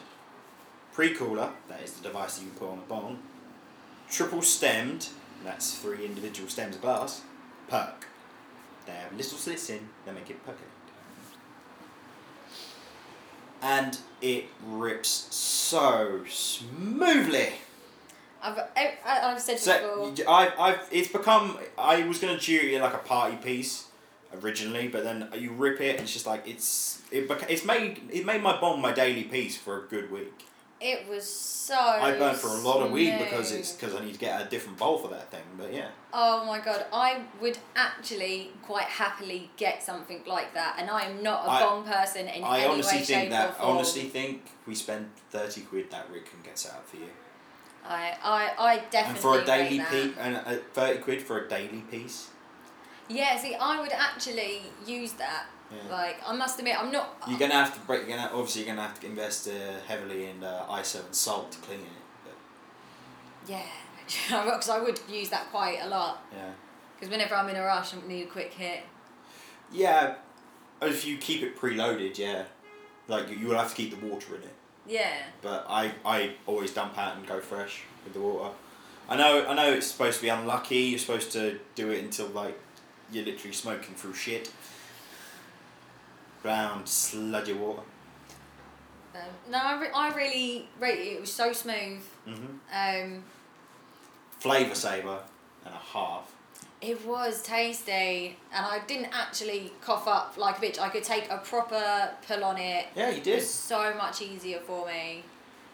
Pre-cooler. 0.91 1.51
That 1.69 1.81
is 1.81 1.93
the 1.93 2.03
device 2.03 2.37
that 2.37 2.43
you 2.43 2.49
can 2.49 2.59
put 2.59 2.69
on 2.69 2.77
a 2.79 2.81
bong. 2.81 3.19
Triple 4.09 4.41
stemmed. 4.41 5.09
That's 5.45 5.77
three 5.77 6.05
individual 6.05 6.49
stems 6.49 6.75
of 6.75 6.81
glass. 6.81 7.21
Perk. 7.69 8.07
They 8.85 8.91
have 8.91 9.15
little 9.15 9.37
slits 9.37 9.69
in. 9.69 9.87
They 10.05 10.11
make 10.11 10.29
it 10.29 10.45
percolate 10.45 10.67
and 13.61 13.99
it 14.21 14.45
rips 14.65 15.27
so 15.33 16.21
smoothly. 16.27 17.53
I've 18.41 18.57
I, 18.75 18.97
I've 19.05 19.39
said 19.41 19.59
So 19.59 20.11
before. 20.15 20.33
I 20.33 20.51
I've 20.57 20.87
it's 20.91 21.07
become 21.09 21.57
I 21.77 22.03
was 22.07 22.19
gonna 22.19 22.39
do 22.39 22.59
it 22.59 22.81
like 22.81 22.93
a 22.93 22.97
party 22.99 23.37
piece 23.37 23.85
originally, 24.41 24.87
but 24.87 25.03
then 25.03 25.27
you 25.37 25.51
rip 25.51 25.81
it 25.81 25.91
and 25.95 26.01
it's 26.01 26.13
just 26.13 26.25
like 26.25 26.47
it's 26.47 27.01
it 27.11 27.27
beca- 27.27 27.49
it's 27.49 27.65
made 27.65 28.01
it 28.11 28.25
made 28.25 28.41
my 28.41 28.59
bong 28.59 28.81
my 28.81 28.91
daily 28.93 29.23
piece 29.23 29.57
for 29.57 29.83
a 29.83 29.87
good 29.87 30.11
week. 30.11 30.45
It 30.83 31.07
was 31.07 31.29
so. 31.29 31.75
I 31.77 32.17
burnt 32.17 32.37
for 32.37 32.47
a 32.47 32.55
lot 32.55 32.81
of 32.81 32.91
weed 32.91 33.09
smooth. 33.09 33.19
because 33.19 33.51
it's 33.51 33.71
because 33.73 33.93
I 33.93 34.03
need 34.03 34.13
to 34.13 34.19
get 34.19 34.41
a 34.41 34.49
different 34.49 34.79
bowl 34.79 34.97
for 34.97 35.09
that 35.09 35.29
thing. 35.29 35.43
But 35.55 35.71
yeah, 35.71 35.89
Oh 36.11 36.43
my 36.43 36.59
god, 36.59 36.87
I 36.91 37.21
would 37.39 37.59
actually 37.75 38.49
quite 38.63 38.85
happily 38.85 39.51
get 39.57 39.83
something 39.83 40.23
like 40.25 40.55
that, 40.55 40.77
and 40.79 40.89
I 40.89 41.01
am 41.03 41.21
not 41.21 41.45
a 41.45 41.49
I- 41.51 41.61
bong 41.61 41.83
person 41.83 42.27
in 42.27 42.43
I 42.43 42.61
any 42.61 42.67
honestly 42.73 42.97
way, 42.97 43.03
think 43.03 43.21
shape, 43.21 43.29
that 43.29 43.49
or 43.49 43.53
form. 43.53 43.75
honestly 43.77 44.03
think 44.09 44.41
we 44.65 44.73
spend 44.73 45.11
thirty 45.29 45.61
quid 45.61 45.91
that 45.91 46.09
Rick 46.11 46.31
can 46.31 46.41
get 46.43 46.57
set 46.57 46.71
up 46.71 46.87
for 46.89 46.95
you. 46.97 47.09
I, 47.87 48.15
I, 48.23 48.51
I 48.57 48.77
definitely. 48.89 49.09
And 49.09 49.17
for 49.17 49.39
a 49.39 49.45
daily 49.45 49.79
piece, 49.89 50.17
and 50.19 50.35
uh, 50.37 50.55
thirty 50.73 50.99
quid 50.99 51.21
for 51.21 51.45
a 51.45 51.49
daily 51.49 51.83
piece. 51.91 52.29
Yeah, 53.09 53.37
see, 53.37 53.55
I 53.55 53.81
would 53.81 53.91
actually 53.91 54.61
use 54.85 55.13
that. 55.13 55.45
Yeah. 55.71 55.91
Like, 55.91 56.17
I 56.25 56.33
must 56.35 56.59
admit, 56.59 56.77
I'm 56.81 56.91
not. 56.91 57.17
You're 57.27 57.39
gonna 57.39 57.53
have 57.53 57.73
to 57.73 57.79
break. 57.81 58.07
You're 58.07 58.17
gonna 58.17 58.29
obviously 58.33 58.63
you're 58.63 58.75
gonna 58.75 58.87
have 58.87 58.99
to 58.99 59.07
invest 59.07 59.47
uh, 59.47 59.51
heavily 59.87 60.25
in 60.27 60.43
uh, 60.43 60.65
ISO 60.69 61.05
and 61.05 61.15
salt 61.15 61.51
to 61.53 61.57
clean 61.59 61.79
it. 61.79 61.85
But 62.25 62.33
Yeah, 63.49 63.63
because 64.45 64.69
I 64.69 64.79
would 64.81 64.99
use 65.09 65.29
that 65.29 65.49
quite 65.51 65.79
a 65.81 65.87
lot. 65.87 66.23
yeah, 66.33 66.51
Because 66.95 67.09
whenever 67.09 67.35
I'm 67.35 67.49
in 67.49 67.55
a 67.55 67.63
rush, 67.63 67.93
I 67.93 68.07
need 68.07 68.23
a 68.23 68.27
quick 68.27 68.53
hit. 68.53 68.83
yeah. 69.71 70.15
If 70.83 71.05
you 71.05 71.17
keep 71.19 71.43
it 71.43 71.55
preloaded, 71.59 72.17
yeah, 72.17 72.43
like 73.07 73.29
you, 73.29 73.37
you 73.37 73.47
will 73.49 73.55
have 73.57 73.69
to 73.69 73.75
keep 73.75 73.91
the 73.99 74.03
water 74.07 74.35
in 74.35 74.41
it. 74.41 74.55
Yeah. 74.87 75.13
But 75.41 75.65
I 75.69 75.93
I 76.05 76.33
always 76.47 76.71
dump 76.73 76.97
out 76.97 77.17
and 77.17 77.25
go 77.27 77.39
fresh 77.39 77.83
with 78.03 78.13
the 78.13 78.19
water. 78.19 78.53
I 79.09 79.15
know 79.15 79.45
I 79.47 79.53
know 79.53 79.71
it's 79.73 79.87
supposed 79.87 80.17
to 80.17 80.23
be 80.23 80.29
unlucky. 80.29 80.77
You're 80.77 80.99
supposed 80.99 81.31
to 81.33 81.59
do 81.75 81.89
it 81.91 82.03
until 82.03 82.27
like 82.27 82.57
you're 83.11 83.25
literally 83.25 83.53
smoking 83.53 83.95
through 83.95 84.13
shit. 84.13 84.51
Brown 86.41 86.85
sludgy 86.87 87.53
water. 87.53 87.81
Um, 89.13 89.21
no, 89.51 89.57
I, 89.57 89.79
re- 89.81 89.91
I 89.93 90.13
really 90.15 90.67
rate 90.79 90.99
it. 90.99 91.13
It 91.17 91.21
was 91.21 91.31
so 91.31 91.51
smooth. 91.53 92.01
Mhm. 92.27 92.59
Um, 92.73 93.23
Flavor 94.39 94.73
saver 94.73 95.19
and 95.65 95.73
a 95.73 95.77
half. 95.77 96.30
It 96.81 97.05
was 97.05 97.43
tasty, 97.43 98.35
and 98.51 98.65
I 98.65 98.79
didn't 98.87 99.09
actually 99.13 99.71
cough 99.81 100.07
up 100.07 100.35
like 100.37 100.57
a 100.57 100.61
bitch. 100.61 100.79
I 100.79 100.89
could 100.89 101.03
take 101.03 101.29
a 101.31 101.37
proper 101.37 102.09
pull 102.27 102.43
on 102.43 102.57
it. 102.57 102.87
Yeah, 102.95 103.09
you 103.11 103.17
It 103.17 103.23
did. 103.23 103.35
was 103.35 103.49
so 103.49 103.93
much 103.95 104.21
easier 104.23 104.59
for 104.59 104.87
me. 104.87 105.23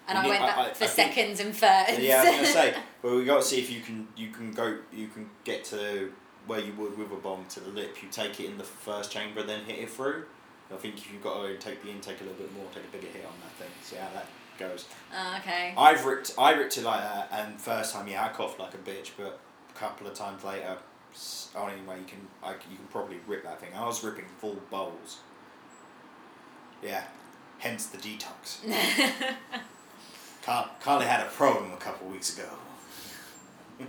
And 0.10 0.16
You 0.18 0.20
I 0.20 0.24
need- 0.24 0.30
went 0.30 0.42
back 0.44 0.58
I- 0.58 0.64
for 0.74 0.84
I 0.84 0.88
think- 0.88 1.14
seconds 1.14 1.40
and 1.40 1.56
thirds. 1.56 2.00
Yeah, 2.00 2.22
I 2.22 2.26
was 2.26 2.36
gonna 2.36 2.46
say. 2.48 2.76
Well, 3.02 3.16
we 3.16 3.26
got 3.26 3.38
to 3.38 3.48
see 3.48 3.60
if 3.60 3.70
you 3.70 3.80
can 3.82 4.08
you 4.18 4.30
can 4.32 4.52
go 4.52 4.80
you 4.92 5.08
can 5.08 5.30
get 5.46 5.64
to 5.66 6.12
where 6.46 6.60
you 6.60 6.74
would 6.74 6.98
with 6.98 7.12
a 7.12 7.16
bong 7.16 7.46
to 7.50 7.60
the 7.62 7.70
lip. 7.70 8.02
You 8.04 8.10
take 8.10 8.40
it 8.42 8.46
in 8.48 8.58
the 8.58 8.64
first 8.66 9.12
chamber, 9.12 9.42
and 9.42 9.50
then 9.50 9.64
hit 9.66 9.80
it 9.80 9.90
through. 9.90 10.26
I 10.74 10.76
think 10.76 10.98
if 10.98 11.12
you've 11.12 11.24
got 11.24 11.42
to 11.44 11.58
take 11.58 11.82
the 11.84 11.90
intake 11.90 12.20
a 12.20 12.24
little 12.24 12.38
bit 12.40 12.54
more, 12.54 12.66
take 12.74 12.84
a 12.84 12.88
bigger 12.88 13.08
hit 13.08 13.26
on 13.26 13.32
that 13.44 13.54
thing. 13.64 13.72
See 13.82 13.96
how 13.96 14.10
that 14.14 14.26
goes. 14.60 14.86
Ah, 15.14 15.40
okay. 15.40 15.74
I've 15.78 16.04
ripped 16.06 16.34
I 16.38 16.52
ripped 16.52 16.78
it 16.78 16.84
like 16.84 17.02
that, 17.02 17.30
and 17.32 17.62
first 17.62 17.94
time 17.94 18.08
yeah 18.10 18.26
I 18.26 18.30
coughed 18.30 18.60
like 18.60 18.74
a 18.74 18.78
bitch, 18.78 19.12
but 19.18 19.40
a 19.70 19.74
couple 19.80 20.08
of 20.08 20.14
times 20.14 20.44
later, 20.44 20.78
oh 21.56 21.68
anyway 21.68 22.00
you 22.00 22.06
can 22.06 22.28
I, 22.44 22.52
you 22.52 22.78
can 22.78 22.88
probably 22.92 23.18
rip 23.28 23.44
that 23.44 23.60
thing. 23.60 23.70
I 23.76 23.86
was 23.86 24.04
ripping 24.04 24.26
full 24.40 24.58
bowls. 24.70 25.20
Yeah, 26.82 27.04
hence 27.60 27.88
the 27.88 27.98
detox. 27.98 28.60
Carl, 30.44 30.70
Carly 30.80 31.06
had 31.06 31.22
a 31.26 31.30
problem 31.30 31.74
a 31.74 31.78
couple 31.78 32.08
of 32.08 32.14
weeks 32.14 32.38
ago. 32.38 32.48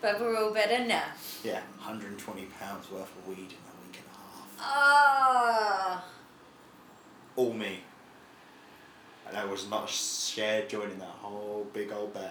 but 0.00 0.20
we're 0.20 0.36
all 0.36 0.52
better 0.52 0.84
now. 0.84 1.04
Yeah, 1.42 1.60
120 1.76 2.46
pounds 2.58 2.90
worth 2.90 3.02
of 3.02 3.28
weed 3.28 3.36
in 3.36 3.44
a 3.44 3.76
week 3.86 3.98
and 3.98 4.06
a 4.08 4.16
half. 4.16 4.56
Ah. 4.60 6.04
All 7.36 7.52
me. 7.52 7.80
And 9.26 9.36
there 9.36 9.46
was 9.46 9.68
not 9.68 9.88
a 9.88 9.92
shared 9.92 10.68
joint 10.68 10.92
in 10.92 10.98
that 11.00 11.08
whole 11.08 11.66
big 11.72 11.92
old 11.92 12.14
bag. 12.14 12.30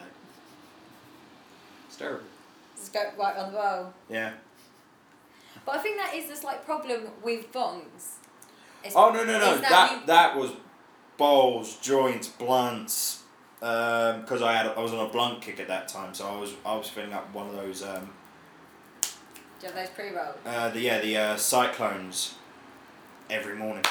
It's 1.88 1.98
terrible. 1.98 2.26
Just 2.84 2.92
go 2.94 3.00
right 3.18 3.38
on 3.38 3.54
the 3.54 3.58
bowl. 3.58 3.94
Yeah. 4.10 4.34
But 5.66 5.76
I 5.76 5.78
think 5.78 5.96
that 5.96 6.14
is 6.14 6.28
the 6.30 6.36
slight 6.36 6.66
problem 6.66 7.04
with 7.24 7.50
bongs. 7.54 8.18
It's- 8.84 8.94
Oh 8.94 9.10
no 9.14 9.24
no 9.24 9.40
no! 9.40 9.54
is 9.54 9.62
That 9.62 9.92
you- 10.02 10.06
that, 10.08 10.36
was 10.36 10.52
bowls, 11.16 11.78
joints, 11.78 12.28
blunts. 12.28 13.22
Because 13.62 14.42
I 14.42 14.52
had 14.52 14.66
I 14.68 14.80
was 14.82 14.92
on 14.92 15.00
a 15.00 15.08
blunt 15.10 15.42
kick 15.42 15.62
at 15.62 15.70
that 15.70 15.88
time, 15.88 16.14
so 16.14 16.28
I 16.28 16.38
was 16.38 16.56
I 16.66 16.76
was 16.76 16.90
filling 16.90 17.14
up 17.14 17.34
one 17.34 17.48
of 17.48 17.56
those 17.56 17.82
um, 17.84 18.10
Do 19.02 19.08
you 19.62 19.68
have 19.68 19.76
those 19.76 19.90
pre 19.96 20.10
rolls? 20.10 20.36
uh, 20.46 20.68
the 20.68 20.82
yeah 20.82 21.00
the 21.00 21.16
uh, 21.16 21.38
cyclones 21.38 22.36
every 23.30 23.56
morning. 23.56 23.86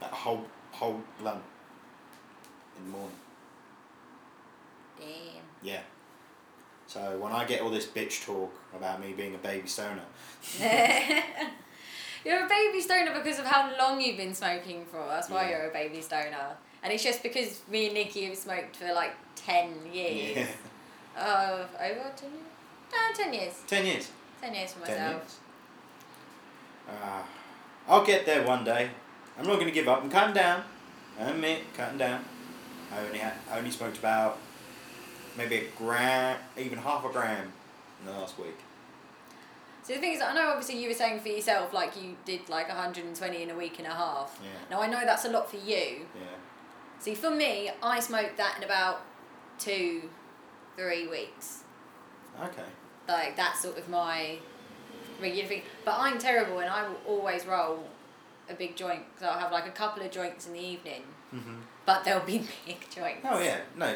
That 0.00 0.10
whole 0.12 0.44
whole 0.72 1.00
blunt 1.18 1.40
in 2.76 2.84
the 2.84 2.90
morning. 2.90 3.16
Damn. 4.98 5.42
Yeah. 5.62 5.80
So 6.90 6.98
when 7.20 7.30
I 7.30 7.44
get 7.44 7.60
all 7.60 7.70
this 7.70 7.86
bitch 7.86 8.24
talk 8.26 8.52
about 8.76 9.00
me 9.00 9.12
being 9.12 9.32
a 9.36 9.38
baby 9.38 9.68
stoner, 9.68 10.02
you're 12.24 12.44
a 12.44 12.48
baby 12.48 12.80
stoner 12.80 13.12
because 13.14 13.38
of 13.38 13.44
how 13.46 13.70
long 13.78 14.00
you've 14.00 14.16
been 14.16 14.34
smoking 14.34 14.84
for. 14.90 15.06
That's 15.08 15.30
why 15.30 15.42
Yeah. 15.44 15.50
you're 15.58 15.70
a 15.70 15.72
baby 15.72 16.00
stoner. 16.02 16.56
And 16.82 16.92
it's 16.92 17.04
just 17.04 17.22
because 17.22 17.60
me 17.70 17.84
and 17.86 17.94
Nikki 17.94 18.24
have 18.24 18.36
smoked 18.36 18.74
for 18.74 18.92
like 18.92 19.12
10 19.36 19.92
years. 19.92 20.48
yeah, 21.16 21.54
Of 21.62 21.68
over 21.76 22.10
10 22.16 22.30
years? 22.32 22.42
No, 22.92 22.98
10 23.24 23.32
years. 23.34 23.54
ten 23.68 23.86
years. 23.86 24.10
10 24.42 24.52
years 24.52 24.72
for 24.72 24.80
myself. 24.80 25.12
years. 25.12 25.36
Uh, 26.88 27.22
I'll 27.88 28.04
get 28.04 28.26
there 28.26 28.44
one 28.44 28.64
day. 28.64 28.90
I'm 29.38 29.46
not 29.46 29.60
gonna 29.60 29.70
give 29.70 29.86
up. 29.86 30.02
I'm 30.02 30.10
cutting 30.10 30.34
down. 30.34 30.64
I 31.20 31.30
admit, 31.30 31.72
cutting 31.76 31.98
down. 31.98 32.24
I 32.92 32.98
only 33.06 33.18
had, 33.18 33.34
I 33.48 33.58
only 33.58 33.70
smoked 33.70 33.98
about 33.98 34.38
maybe 35.40 35.56
a 35.66 35.68
gram, 35.78 36.36
even 36.58 36.78
half 36.78 37.04
a 37.04 37.08
gram 37.08 37.52
in 38.00 38.06
the 38.06 38.12
last 38.12 38.38
week. 38.38 38.56
So 39.82 39.94
the 39.94 40.00
thing 40.00 40.12
is, 40.12 40.20
I 40.20 40.34
know 40.34 40.48
obviously 40.48 40.80
you 40.82 40.88
were 40.88 40.94
saying 40.94 41.20
for 41.20 41.28
yourself, 41.28 41.72
like 41.72 42.00
you 42.00 42.14
did 42.26 42.48
like 42.50 42.68
120 42.68 43.42
in 43.42 43.50
a 43.50 43.54
week 43.56 43.78
and 43.78 43.86
a 43.88 43.94
half. 43.94 44.38
Yeah. 44.42 44.50
Now 44.70 44.82
I 44.82 44.86
know 44.86 45.00
that's 45.04 45.24
a 45.24 45.30
lot 45.30 45.50
for 45.50 45.56
you. 45.56 46.06
Yeah. 46.14 46.36
See, 46.98 47.14
for 47.14 47.30
me, 47.30 47.70
I 47.82 47.98
smoked 48.00 48.36
that 48.36 48.58
in 48.58 48.64
about 48.64 49.00
two, 49.58 50.02
three 50.76 51.06
weeks. 51.08 51.64
Okay. 52.42 52.68
Like 53.08 53.36
that's 53.36 53.62
sort 53.62 53.78
of 53.78 53.88
my 53.88 54.36
regular 55.20 55.48
thing. 55.48 55.62
But 55.86 55.94
I'm 55.98 56.18
terrible, 56.18 56.58
and 56.58 56.68
I 56.70 56.86
will 56.86 57.00
always 57.08 57.46
roll 57.46 57.84
a 58.50 58.54
big 58.54 58.76
joint. 58.76 59.02
So 59.18 59.26
I'll 59.26 59.38
have 59.38 59.50
like 59.52 59.66
a 59.66 59.70
couple 59.72 60.02
of 60.02 60.10
joints 60.10 60.46
in 60.46 60.52
the 60.52 60.60
evening, 60.60 61.02
Mm-hmm. 61.34 61.54
but 61.86 62.02
they'll 62.04 62.20
be 62.20 62.38
big 62.66 62.80
joints. 62.90 63.24
Oh 63.28 63.40
yeah, 63.40 63.60
no, 63.76 63.94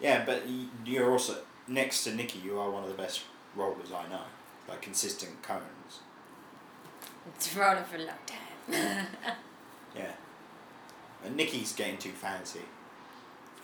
yeah, 0.00 0.24
but 0.24 0.42
you're 0.84 1.10
also 1.10 1.36
next 1.66 2.04
to 2.04 2.14
Nikki. 2.14 2.38
You 2.40 2.58
are 2.58 2.70
one 2.70 2.82
of 2.84 2.88
the 2.88 2.94
best 2.96 3.22
rollers 3.54 3.90
I 3.92 4.08
know. 4.08 4.20
Like 4.68 4.82
consistent 4.82 5.42
cones. 5.42 6.00
It's 7.34 7.54
rolling 7.56 7.84
for 7.84 7.96
a 7.96 8.00
long 8.00 8.08
time. 8.26 9.06
Yeah. 9.96 10.12
And 11.24 11.36
Nikki's 11.36 11.72
getting 11.72 11.96
too 11.96 12.10
fancy. 12.10 12.60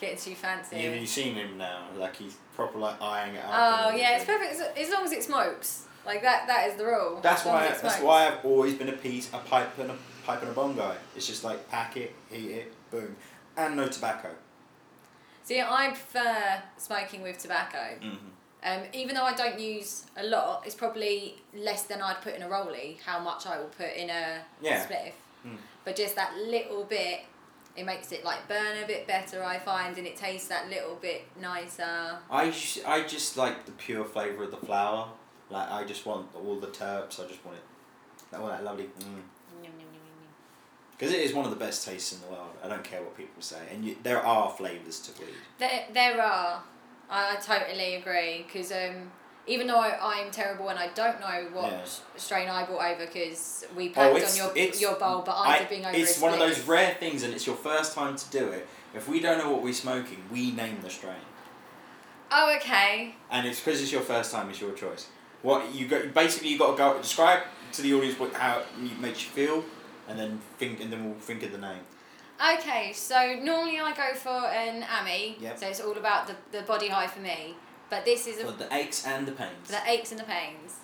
Getting 0.01 0.17
too 0.17 0.35
fancy. 0.35 0.79
You, 0.81 0.91
you've 0.93 1.09
seen 1.09 1.35
him 1.35 1.59
now, 1.59 1.83
like 1.99 2.17
he's 2.17 2.37
proper 2.57 2.79
like 2.79 3.01
eyeing 3.03 3.35
it 3.35 3.45
up. 3.45 3.51
Oh 3.53 3.95
yeah, 3.95 4.17
it's 4.17 4.25
perfect 4.25 4.55
as, 4.55 4.61
as 4.77 4.91
long 4.91 5.05
as 5.05 5.12
it 5.12 5.23
smokes. 5.23 5.87
Like 6.07 6.23
that. 6.23 6.47
That 6.49 6.69
is 6.71 6.77
the 6.77 6.87
rule. 6.87 7.21
That's 7.23 7.45
why. 7.45 7.67
as 7.67 7.83
That's 7.83 7.97
smokes. 7.97 8.03
why 8.03 8.27
I've 8.29 8.45
always 8.45 8.75
been 8.75 8.89
a 8.89 8.93
piece, 8.97 9.29
a 9.33 9.39
pipe 9.39 9.79
and 9.79 9.91
a 9.91 9.97
pipe 10.25 10.41
and 10.41 10.51
a 10.51 10.55
bong 10.55 10.75
guy. 10.75 10.97
It's 11.15 11.27
just 11.27 11.45
like 11.45 11.69
pack 11.71 11.97
it, 11.97 12.15
heat 12.31 12.51
it, 12.51 12.73
boom, 12.91 13.15
and 13.57 13.77
no 13.77 13.87
tobacco. 13.89 14.31
See, 15.45 15.61
I 15.61 15.89
prefer 15.89 16.63
smoking 16.77 17.23
with 17.23 17.39
tobacco. 17.39 17.79
Mm-hmm. 18.01 18.17
Um, 18.65 18.83
even 18.93 19.17
though 19.17 19.25
I 19.25 19.35
don't 19.35 19.59
use 19.59 20.07
a 20.17 20.23
lot, 20.25 20.63
it's 20.65 20.75
probably 20.77 21.43
less 21.53 21.83
than 21.85 22.01
I'd 22.01 22.21
put 22.23 22.35
in 22.37 22.43
a 22.43 22.49
rollie. 22.49 23.01
How 23.01 23.19
much 23.19 23.45
I 23.47 23.59
will 23.59 23.67
put 23.67 23.93
in 23.97 24.09
a 24.09 24.43
Yeah. 24.61 24.87
spliff, 24.87 25.13
Mm. 25.45 25.57
but 25.85 25.97
just 25.97 26.15
that 26.15 26.37
little 26.37 26.85
bit, 26.85 27.23
it 27.75 27.85
makes 27.85 28.13
it 28.13 28.25
like 28.25 28.47
burn 28.47 28.79
a 28.83 28.87
bit 28.87 29.09
better. 29.09 29.43
I 29.43 29.59
find, 29.59 29.99
and 29.99 30.07
it 30.07 30.17
tastes 30.17 30.47
that 30.49 30.69
little 30.71 30.95
bit 30.95 31.23
nicer. 31.41 32.19
I, 32.31 32.51
just, 32.51 32.87
I 32.87 33.03
just 33.03 33.37
like 33.37 33.67
the 33.67 33.73
pure 33.73 34.05
flavour 34.05 34.45
of 34.45 34.53
the 34.53 34.65
flower. 34.65 35.09
Like 35.51 35.69
I 35.69 35.83
just 35.83 36.07
want 36.07 36.29
all 36.35 36.61
the 36.61 36.69
terps. 36.69 37.19
I 37.19 37.27
just 37.27 37.45
want 37.45 37.59
it. 37.59 38.37
All 38.37 38.47
that 38.47 38.63
lovely. 38.63 38.85
Mm. 39.01 39.23
Because 41.02 41.16
it 41.16 41.23
is 41.23 41.35
one 41.35 41.44
of 41.44 41.50
the 41.50 41.56
best 41.56 41.85
tastes 41.85 42.12
in 42.12 42.21
the 42.21 42.28
world. 42.28 42.50
I 42.62 42.68
don't 42.68 42.85
care 42.85 43.02
what 43.02 43.16
people 43.16 43.42
say, 43.42 43.59
and 43.73 43.85
you, 43.85 43.97
there 44.04 44.25
are 44.25 44.49
flavours 44.52 45.00
to 45.00 45.21
weed. 45.21 45.35
There, 45.59 45.85
there 45.92 46.23
are. 46.23 46.62
I, 47.11 47.32
I 47.32 47.40
totally 47.40 47.97
agree 47.97 48.44
because 48.47 48.71
um, 48.71 49.11
even 49.49 49.66
though 49.66 49.80
I, 49.80 49.99
I'm 50.00 50.30
terrible 50.30 50.68
and 50.68 50.78
I 50.78 50.90
don't 50.94 51.18
know 51.18 51.49
what 51.54 51.73
Yeah. 51.73 51.80
strain 52.16 52.49
I 52.49 52.64
brought 52.66 52.85
over 52.92 53.06
because 53.06 53.66
we 53.76 53.88
Oh, 53.88 53.92
packed 53.94 54.16
it's- 54.18 54.40
on 54.40 54.54
your 54.56 54.66
your 54.76 54.94
bowl, 54.94 55.23
but 55.26 55.32
I, 55.32 55.54
I, 55.54 55.59
did 55.59 55.66
bring 55.66 55.85
over. 55.85 55.97
it's 55.97 56.21
one 56.21 56.35
of 56.35 56.38
those 56.38 56.61
rare 56.68 56.94
things, 56.94 57.25
and 57.25 57.35
it's 57.35 57.49
your 57.49 57.56
first 57.56 57.97
time 57.97 58.14
to 58.14 58.30
do 58.30 58.50
it. 58.50 58.68
If 58.94 59.09
we 59.09 59.18
don't 59.18 59.38
know 59.38 59.50
what 59.50 59.61
we're 59.61 59.73
smoking, 59.73 60.23
we 60.30 60.52
name 60.52 60.78
the 60.85 60.90
strain, 60.90 61.16
Oh, 62.30 62.54
okay. 62.59 63.16
and 63.28 63.44
it's 63.44 63.59
because 63.59 63.82
it's 63.82 63.90
your 63.90 64.02
first 64.02 64.30
time. 64.30 64.49
It's 64.50 64.61
your 64.61 64.71
choice. 64.71 65.09
What 65.42 65.75
you 65.75 65.88
got? 65.88 66.14
Basically, 66.14 66.50
you 66.50 66.59
got 66.61 66.71
to 66.71 66.76
go 66.76 66.97
describe 67.02 67.42
to 67.73 67.82
the 67.82 67.92
audience 67.92 68.21
what 68.21 68.32
how 68.35 68.61
it 68.61 69.00
makes 69.00 69.25
you 69.25 69.30
feel, 69.30 69.64
and 70.09 70.18
then 70.18 70.40
think, 70.59 70.80
and 70.80 70.92
then 70.92 71.04
we'll 71.04 71.14
think 71.18 71.42
of 71.42 71.52
the 71.52 71.59
name. 71.59 71.80
Okay, 72.59 72.92
so 72.92 73.37
normally 73.40 73.78
I 73.78 73.92
go 73.94 74.14
for 74.14 74.47
an 74.49 74.82
AMI, 74.82 75.37
Yep. 75.40 75.59
so 75.59 75.66
it's 75.68 75.80
all 75.80 75.97
about 75.97 76.26
the, 76.26 76.35
the 76.50 76.62
body 76.62 76.88
high 76.88 77.06
for 77.06 77.21
me. 77.21 77.54
But 77.88 78.04
this 78.04 78.26
is 78.26 78.38
a, 78.40 78.47
For 78.47 78.52
the 78.52 78.75
aches 78.75 79.06
and 79.06 79.26
the 79.26 79.32
pains. 79.32 79.50
For 79.66 79.73
the 79.73 79.82
aches 79.90 80.11
and 80.11 80.18
the 80.21 80.25
pains. 80.25 80.76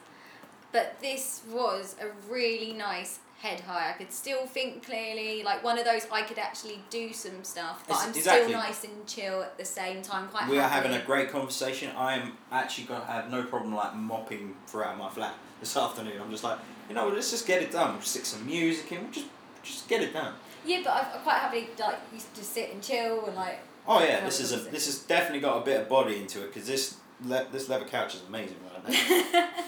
But 0.73 0.97
this 1.01 1.43
was 1.51 1.97
a 2.01 2.09
really 2.31 2.75
nice 2.75 3.19
head 3.39 3.61
high. 3.61 3.91
I 3.91 3.93
could 3.93 4.13
still 4.13 4.47
think 4.47 4.85
clearly, 4.85 5.43
like 5.43 5.65
one 5.65 5.79
of 5.79 5.85
those 5.85 6.07
I 6.13 6.23
could 6.23 6.39
actually 6.39 6.83
do 6.91 7.13
some 7.13 7.43
stuff, 7.45 7.83
but 7.89 7.95
It's- 7.95 8.05
I'm 8.09 8.15
exactly. 8.15 8.49
still 8.49 8.61
nice 8.61 8.85
and 8.85 9.07
chill 9.07 9.43
at 9.43 9.57
the 9.57 9.65
same 9.65 10.03
time. 10.03 10.29
Quite 10.29 10.49
we 10.49 10.59
are 10.59 10.69
having 10.69 10.93
a 10.93 11.01
great 11.01 11.31
conversation. 11.31 11.91
I 11.97 12.15
am 12.17 12.37
actually 12.53 12.85
going 12.85 13.01
to 13.01 13.07
have 13.07 13.31
no 13.31 13.43
problem 13.45 13.75
like 13.75 13.95
mopping 13.95 14.55
throughout 14.67 14.99
my 14.99 15.09
flat 15.09 15.35
this 15.61 15.77
afternoon. 15.77 16.21
I'm 16.21 16.31
just 16.31 16.45
like, 16.45 16.59
you 16.89 16.95
know, 16.95 17.09
let's 17.09 17.31
just 17.31 17.47
get 17.47 17.63
it 17.63 17.73
done. 17.73 17.95
We'll 17.95 18.03
stick 18.03 18.25
some 18.25 18.47
music 18.47 18.91
in. 18.93 19.03
We'll 19.03 19.13
just 19.13 19.27
just 19.63 19.89
get 19.89 20.03
it 20.03 20.13
done. 20.13 20.35
Yeah, 20.65 20.81
but 20.85 20.93
I've, 20.93 21.15
I'm 21.15 21.21
quite 21.23 21.39
happy 21.39 21.69
like 21.79 21.99
used 22.13 22.35
to 22.35 22.45
sit 22.45 22.73
and 22.73 22.83
chill 22.83 23.27
and 23.27 23.37
like. 23.37 23.61
Oh 23.87 24.03
yeah, 24.03 24.25
this 24.25 24.41
is 24.41 24.53
a, 24.53 24.57
this 24.71 24.87
has 24.87 24.99
definitely 25.01 25.41
got 25.41 25.63
a 25.63 25.65
bit 25.65 25.81
of 25.81 25.89
body 25.89 26.17
into 26.19 26.43
it 26.43 26.53
because 26.53 26.67
this 26.67 26.97
le- 27.25 27.47
this 27.51 27.69
leather 27.69 27.87
couch 27.87 28.15
is 28.15 28.23
amazing 28.29 28.57
right 28.65 28.89
now. 28.89 29.49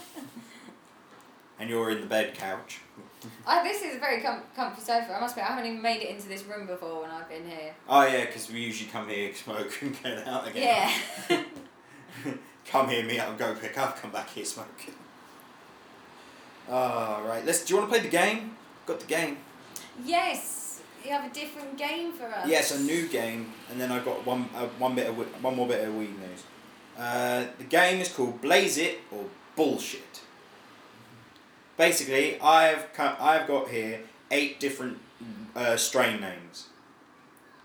and 1.58 1.70
you're 1.70 1.90
in 1.90 2.00
the 2.00 2.06
bed 2.06 2.34
couch. 2.34 2.80
I, 3.46 3.62
this 3.62 3.82
is 3.82 3.96
a 3.96 3.98
very 3.98 4.22
com- 4.22 4.42
comfy 4.56 4.80
sofa. 4.80 5.14
I 5.14 5.20
must 5.20 5.36
be. 5.36 5.42
I 5.42 5.46
haven't 5.46 5.66
even 5.66 5.82
made 5.82 6.02
it 6.02 6.10
into 6.10 6.28
this 6.28 6.44
room 6.44 6.66
before 6.66 7.02
when 7.02 7.10
I've 7.10 7.28
been 7.28 7.46
here. 7.48 7.74
Oh 7.88 8.02
yeah, 8.06 8.26
because 8.26 8.50
we 8.50 8.60
usually 8.60 8.90
come 8.90 9.08
here, 9.08 9.34
smoke, 9.34 9.72
and 9.82 10.02
get 10.02 10.26
out 10.26 10.48
again. 10.48 10.90
Yeah. 11.30 11.42
come 12.66 12.88
here, 12.88 13.04
meet 13.04 13.20
up, 13.20 13.38
go 13.38 13.54
pick 13.54 13.76
up, 13.78 14.00
come 14.00 14.10
back 14.10 14.30
here, 14.30 14.44
smoke. 14.44 14.68
All 16.70 17.22
right, 17.24 17.44
let's. 17.44 17.64
Do 17.64 17.74
you 17.74 17.80
want 17.80 17.90
to 17.92 17.98
play 17.98 18.06
the 18.08 18.12
game? 18.12 18.56
Got 18.86 19.00
the 19.00 19.06
game. 19.06 19.38
yes, 20.04 20.80
you 21.04 21.10
have 21.10 21.28
a 21.28 21.34
different 21.34 21.76
game 21.76 22.12
for 22.12 22.26
us. 22.26 22.46
Yes, 22.48 22.70
a 22.76 22.80
new 22.80 23.08
game, 23.08 23.52
and 23.70 23.80
then 23.80 23.90
I've 23.90 24.04
got 24.04 24.24
one 24.24 24.48
uh, 24.54 24.66
one 24.78 24.94
bit 24.94 25.08
of 25.08 25.16
one 25.42 25.56
more 25.56 25.66
bit 25.66 25.86
of 25.86 25.94
weed 25.96 26.16
news. 26.18 26.44
Uh, 26.96 27.44
the 27.58 27.64
game 27.64 28.00
is 28.00 28.08
called 28.12 28.40
Blaze 28.40 28.78
It 28.78 29.00
or 29.10 29.24
Bullshit. 29.56 30.20
Basically, 31.76 32.40
I've 32.40 32.86
I've 32.98 33.48
got 33.48 33.68
here 33.68 34.02
eight 34.30 34.60
different 34.60 34.98
uh, 35.56 35.76
strain 35.76 36.20
names. 36.20 36.68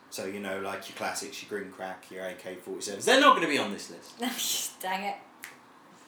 So 0.09 0.25
you 0.25 0.39
know, 0.39 0.61
like 0.61 0.87
your 0.89 0.95
classics, 0.97 1.43
your 1.43 1.59
green 1.59 1.71
crack, 1.71 2.05
your 2.09 2.25
AK 2.25 2.61
forty 2.63 2.81
sevens. 2.81 3.05
They're 3.05 3.19
not 3.21 3.35
going 3.35 3.45
to 3.45 3.51
be 3.51 3.59
on 3.59 3.71
this 3.71 3.91
list. 3.91 4.79
Dang 4.81 5.03
it. 5.03 5.15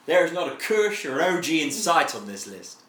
There 0.08 0.26
is 0.26 0.32
not 0.32 0.48
a 0.52 0.56
Kush 0.56 1.06
or 1.06 1.22
OG 1.22 1.50
in 1.50 1.70
sight 1.70 2.16
on 2.16 2.26
this 2.26 2.48
list. 2.48 2.82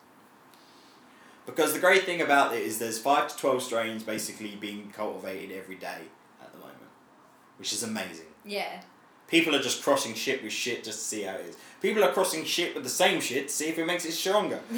Because 1.49 1.73
the 1.73 1.79
great 1.79 2.05
thing 2.05 2.21
about 2.21 2.55
it 2.55 2.61
is 2.61 2.79
there's 2.79 2.99
five 2.99 3.27
to 3.29 3.37
twelve 3.39 3.63
strains 3.63 4.03
basically 4.03 4.55
being 4.57 4.93
cultivated 4.95 5.57
every 5.57 5.77
day 5.77 6.03
at 6.43 6.53
the 6.53 6.59
moment, 6.59 6.77
which 7.57 7.73
is 7.73 7.83
amazing. 7.83 8.27
Yeah. 8.45 8.83
People 9.29 9.57
are 9.57 9.63
just 9.63 9.83
crossing 9.83 10.13
shit 10.15 10.43
with 10.43 10.53
shit 10.53 10.85
just 10.85 10.99
to 10.99 11.05
see 11.07 11.23
how 11.23 11.37
it 11.37 11.47
is. 11.47 11.57
People 11.81 12.05
are 12.05 12.13
crossing 12.13 12.45
shit 12.45 12.75
with 12.75 12.85
the 12.85 12.91
same 12.91 13.19
shit 13.23 13.49
to 13.49 13.55
see 13.55 13.71
if 13.71 13.79
it 13.79 13.87
makes 13.87 14.05
it 14.05 14.13
stronger. 14.13 14.61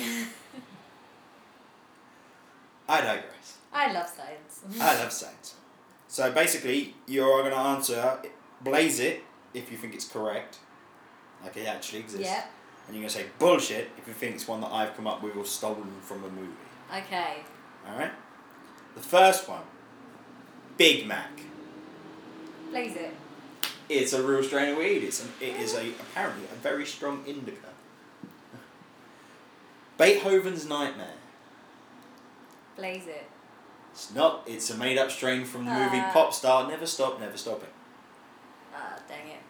I 2.89 3.01
digress. 3.01 3.59
I 3.73 3.93
love 3.93 4.09
science. 4.09 4.63
I 4.81 5.03
love 5.03 5.11
science. 5.11 5.57
So 6.07 6.31
basically, 6.31 6.95
you're 7.09 7.41
going 7.43 7.53
to 7.53 7.59
answer 7.59 8.19
blaze 8.61 9.01
it 9.01 9.25
if 9.55 9.73
you 9.73 9.77
think 9.77 9.93
it's 9.95 10.07
correct, 10.07 10.59
like 11.43 11.57
it 11.57 11.67
actually 11.67 11.99
exists. 11.99 12.27
Yeah. 12.27 12.45
And 12.90 12.96
you're 12.96 13.09
going 13.09 13.14
to 13.14 13.18
say 13.20 13.26
bullshit 13.38 13.88
if 13.96 14.09
you 14.09 14.12
think 14.12 14.35
it's 14.35 14.48
one 14.48 14.61
that 14.62 14.72
I've 14.72 14.96
come 14.96 15.07
up 15.07 15.22
with 15.22 15.37
or 15.37 15.44
stolen 15.44 15.92
from 16.03 16.24
a 16.24 16.29
movie. 16.29 16.50
Okay. 16.92 17.37
Alright? 17.88 18.11
The 18.96 19.00
first 19.00 19.48
one 19.48 19.62
Big 20.76 21.07
Mac. 21.07 21.31
Blaze 22.72 22.96
it. 22.96 23.14
It's 23.88 24.12
a 24.12 24.20
real 24.20 24.42
strain 24.42 24.70
of 24.70 24.79
weed. 24.79 25.05
It's 25.05 25.22
an, 25.22 25.31
it 25.40 25.55
is 25.61 25.74
a 25.76 25.90
apparently 26.00 26.46
a 26.53 26.57
very 26.57 26.85
strong 26.85 27.22
indica. 27.29 27.68
Beethoven's 29.96 30.66
Nightmare. 30.68 31.14
Blaze 32.76 33.07
it. 33.07 33.29
It's 33.92 34.12
not. 34.12 34.42
It's 34.48 34.68
a 34.70 34.76
made 34.76 34.98
up 34.98 35.12
strain 35.12 35.44
from 35.44 35.64
the 35.64 35.70
movie 35.70 35.98
Ah. 35.98 36.11
Pop 36.12 36.35
Star. 36.35 36.68
Never 36.68 36.87
stop, 36.87 37.20
never 37.20 37.37
stopping. 37.37 37.68
Ah, 38.74 38.98
dang 39.09 39.29
it. 39.29 39.40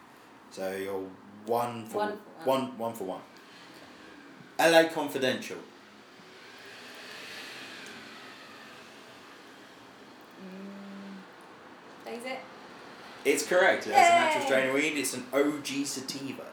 So 0.51 0.71
you're 0.75 1.05
one 1.47 1.87
for 1.87 1.97
One 1.97 2.11
for 2.43 2.49
one, 2.49 2.77
one 2.77 2.93
for 2.93 3.03
one. 3.05 3.21
LA 4.69 4.89
Confidential. 4.89 5.57
Mm. 12.05 12.25
It. 12.25 12.39
It's 13.25 13.45
correct. 13.45 13.87
It 13.87 13.93
has 13.93 14.09
a 14.09 14.11
natural 14.11 14.45
strain 14.45 14.69
of 14.69 14.75
weed. 14.75 14.97
It's 14.97 15.13
an 15.13 15.25
OG 15.33 15.85
sativa. 15.85 16.45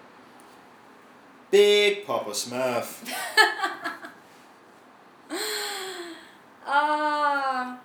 Big 1.51 2.07
Papa 2.07 2.31
Smurf. 2.31 3.09
Ah. 6.71 7.79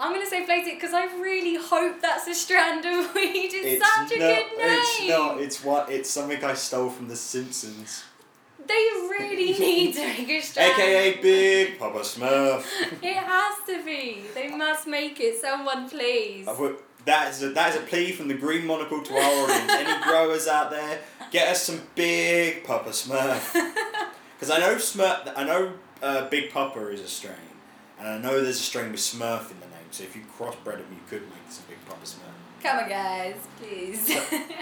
I'm 0.00 0.12
gonna 0.12 0.26
say 0.26 0.44
it 0.44 0.74
because 0.76 0.94
I 0.94 1.06
really 1.20 1.56
hope 1.56 2.00
that's 2.00 2.28
a 2.28 2.34
strand 2.34 2.84
of 2.86 3.12
weed. 3.14 3.50
It's, 3.52 3.84
such 3.84 4.12
a 4.12 4.14
good 4.14 4.20
name. 4.20 4.46
It's 4.58 5.08
not. 5.08 5.40
It's 5.40 5.64
what. 5.64 5.90
It's 5.90 6.08
something 6.08 6.42
I 6.42 6.54
stole 6.54 6.90
from 6.90 7.08
The 7.08 7.16
Simpsons. 7.16 8.04
They 8.68 8.84
really 9.10 9.58
need 9.58 9.94
to 9.94 10.00
make 10.06 10.28
a 10.28 10.40
strand. 10.40 10.72
AKA 10.74 11.22
Big 11.22 11.78
Papa 11.78 12.00
Smurf. 12.00 12.64
It 13.02 13.16
has 13.16 13.54
to 13.66 13.84
be. 13.84 14.22
They 14.34 14.48
must 14.48 14.86
make 14.86 15.18
it. 15.20 15.40
Someone 15.40 15.88
please. 15.88 16.44
Got- 16.46 16.82
That 17.06 17.30
is 17.32 17.42
a, 17.42 17.48
that 17.50 17.74
is 17.74 17.76
a 17.80 17.84
plea 17.84 18.12
from 18.12 18.28
the 18.28 18.34
Green 18.34 18.66
Monocle 18.66 19.00
to 19.02 19.12
our 19.14 19.44
audience. 19.44 19.72
Any 19.72 20.02
growers 20.08 20.46
out 20.46 20.70
there, 20.70 20.98
get 21.30 21.48
us 21.48 21.62
some 21.64 21.80
Big 21.94 22.64
Papa 22.64 22.90
Smurf. 22.90 23.42
Because 24.34 24.50
I 24.50 24.58
know 24.60 24.74
Smurf. 24.76 25.32
I 25.34 25.44
know 25.44 25.72
uh, 26.02 26.28
Big 26.28 26.52
Papa 26.52 26.88
is 26.88 27.00
a 27.00 27.08
strain, 27.08 27.48
and 27.98 28.06
I 28.08 28.18
know 28.18 28.34
there's 28.42 28.60
a 28.60 28.68
strain 28.70 28.90
with 28.92 29.00
Smurf 29.00 29.50
in 29.50 29.58
the 29.60 29.66
name. 29.66 29.88
So 29.90 30.04
if 30.04 30.14
you 30.14 30.22
crossbred 30.38 30.78
them, 30.80 30.86
you 30.92 31.00
could 31.08 31.22
make 31.30 31.48
some 31.48 31.64
Big 31.68 31.80
Papa 31.88 32.04
Smurf. 32.04 32.36
Come 32.62 32.76
on, 32.84 32.88
guys, 32.90 33.36
please. 33.58 34.02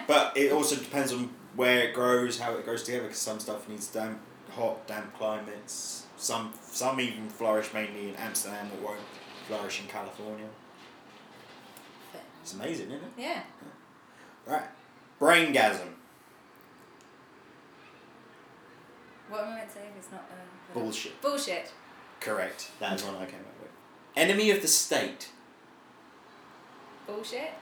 But 0.07 0.37
it 0.37 0.53
also 0.53 0.77
depends 0.77 1.13
on 1.13 1.31
where 1.57 1.89
it 1.89 1.95
grows, 1.95 2.39
how 2.39 2.55
it 2.55 2.65
grows 2.65 2.83
together. 2.85 3.05
Because 3.05 3.19
some 3.19 3.41
stuff 3.41 3.69
needs 3.69 3.89
damn 3.89 4.21
hot, 4.53 4.87
damp 4.87 5.17
climates. 5.17 6.05
Some 6.17 6.53
some 6.63 7.01
even 7.01 7.29
flourish 7.29 7.73
mainly 7.75 8.11
in 8.11 8.15
Amsterdam, 8.17 8.69
but 8.71 8.83
won't 8.83 9.01
flourish 9.47 9.81
in 9.81 9.87
California. 9.89 10.47
It's 12.43 12.55
amazing, 12.55 12.87
isn't 12.87 13.03
it? 13.03 13.13
Yeah. 13.19 13.43
Right. 14.47 14.69
Braingasm. 15.21 15.89
What 19.29 19.43
am 19.43 19.53
I 19.53 19.57
meant 19.57 19.69
to 19.69 19.75
say 19.75 19.81
if 19.81 19.97
it's 19.99 20.13
not 20.13 20.31
uh, 20.31 20.75
Bullshit. 20.79 21.21
Bullshit. 21.21 21.73
Correct. 22.21 22.71
That's 22.79 23.03
one 23.03 23.17
I 23.17 23.27
came 23.27 23.41
up 23.41 23.61
with. 23.61 23.71
Enemy 24.17 24.51
of 24.53 24.63
the 24.63 24.69
state. 24.69 25.31
Bullshit. 27.07 27.53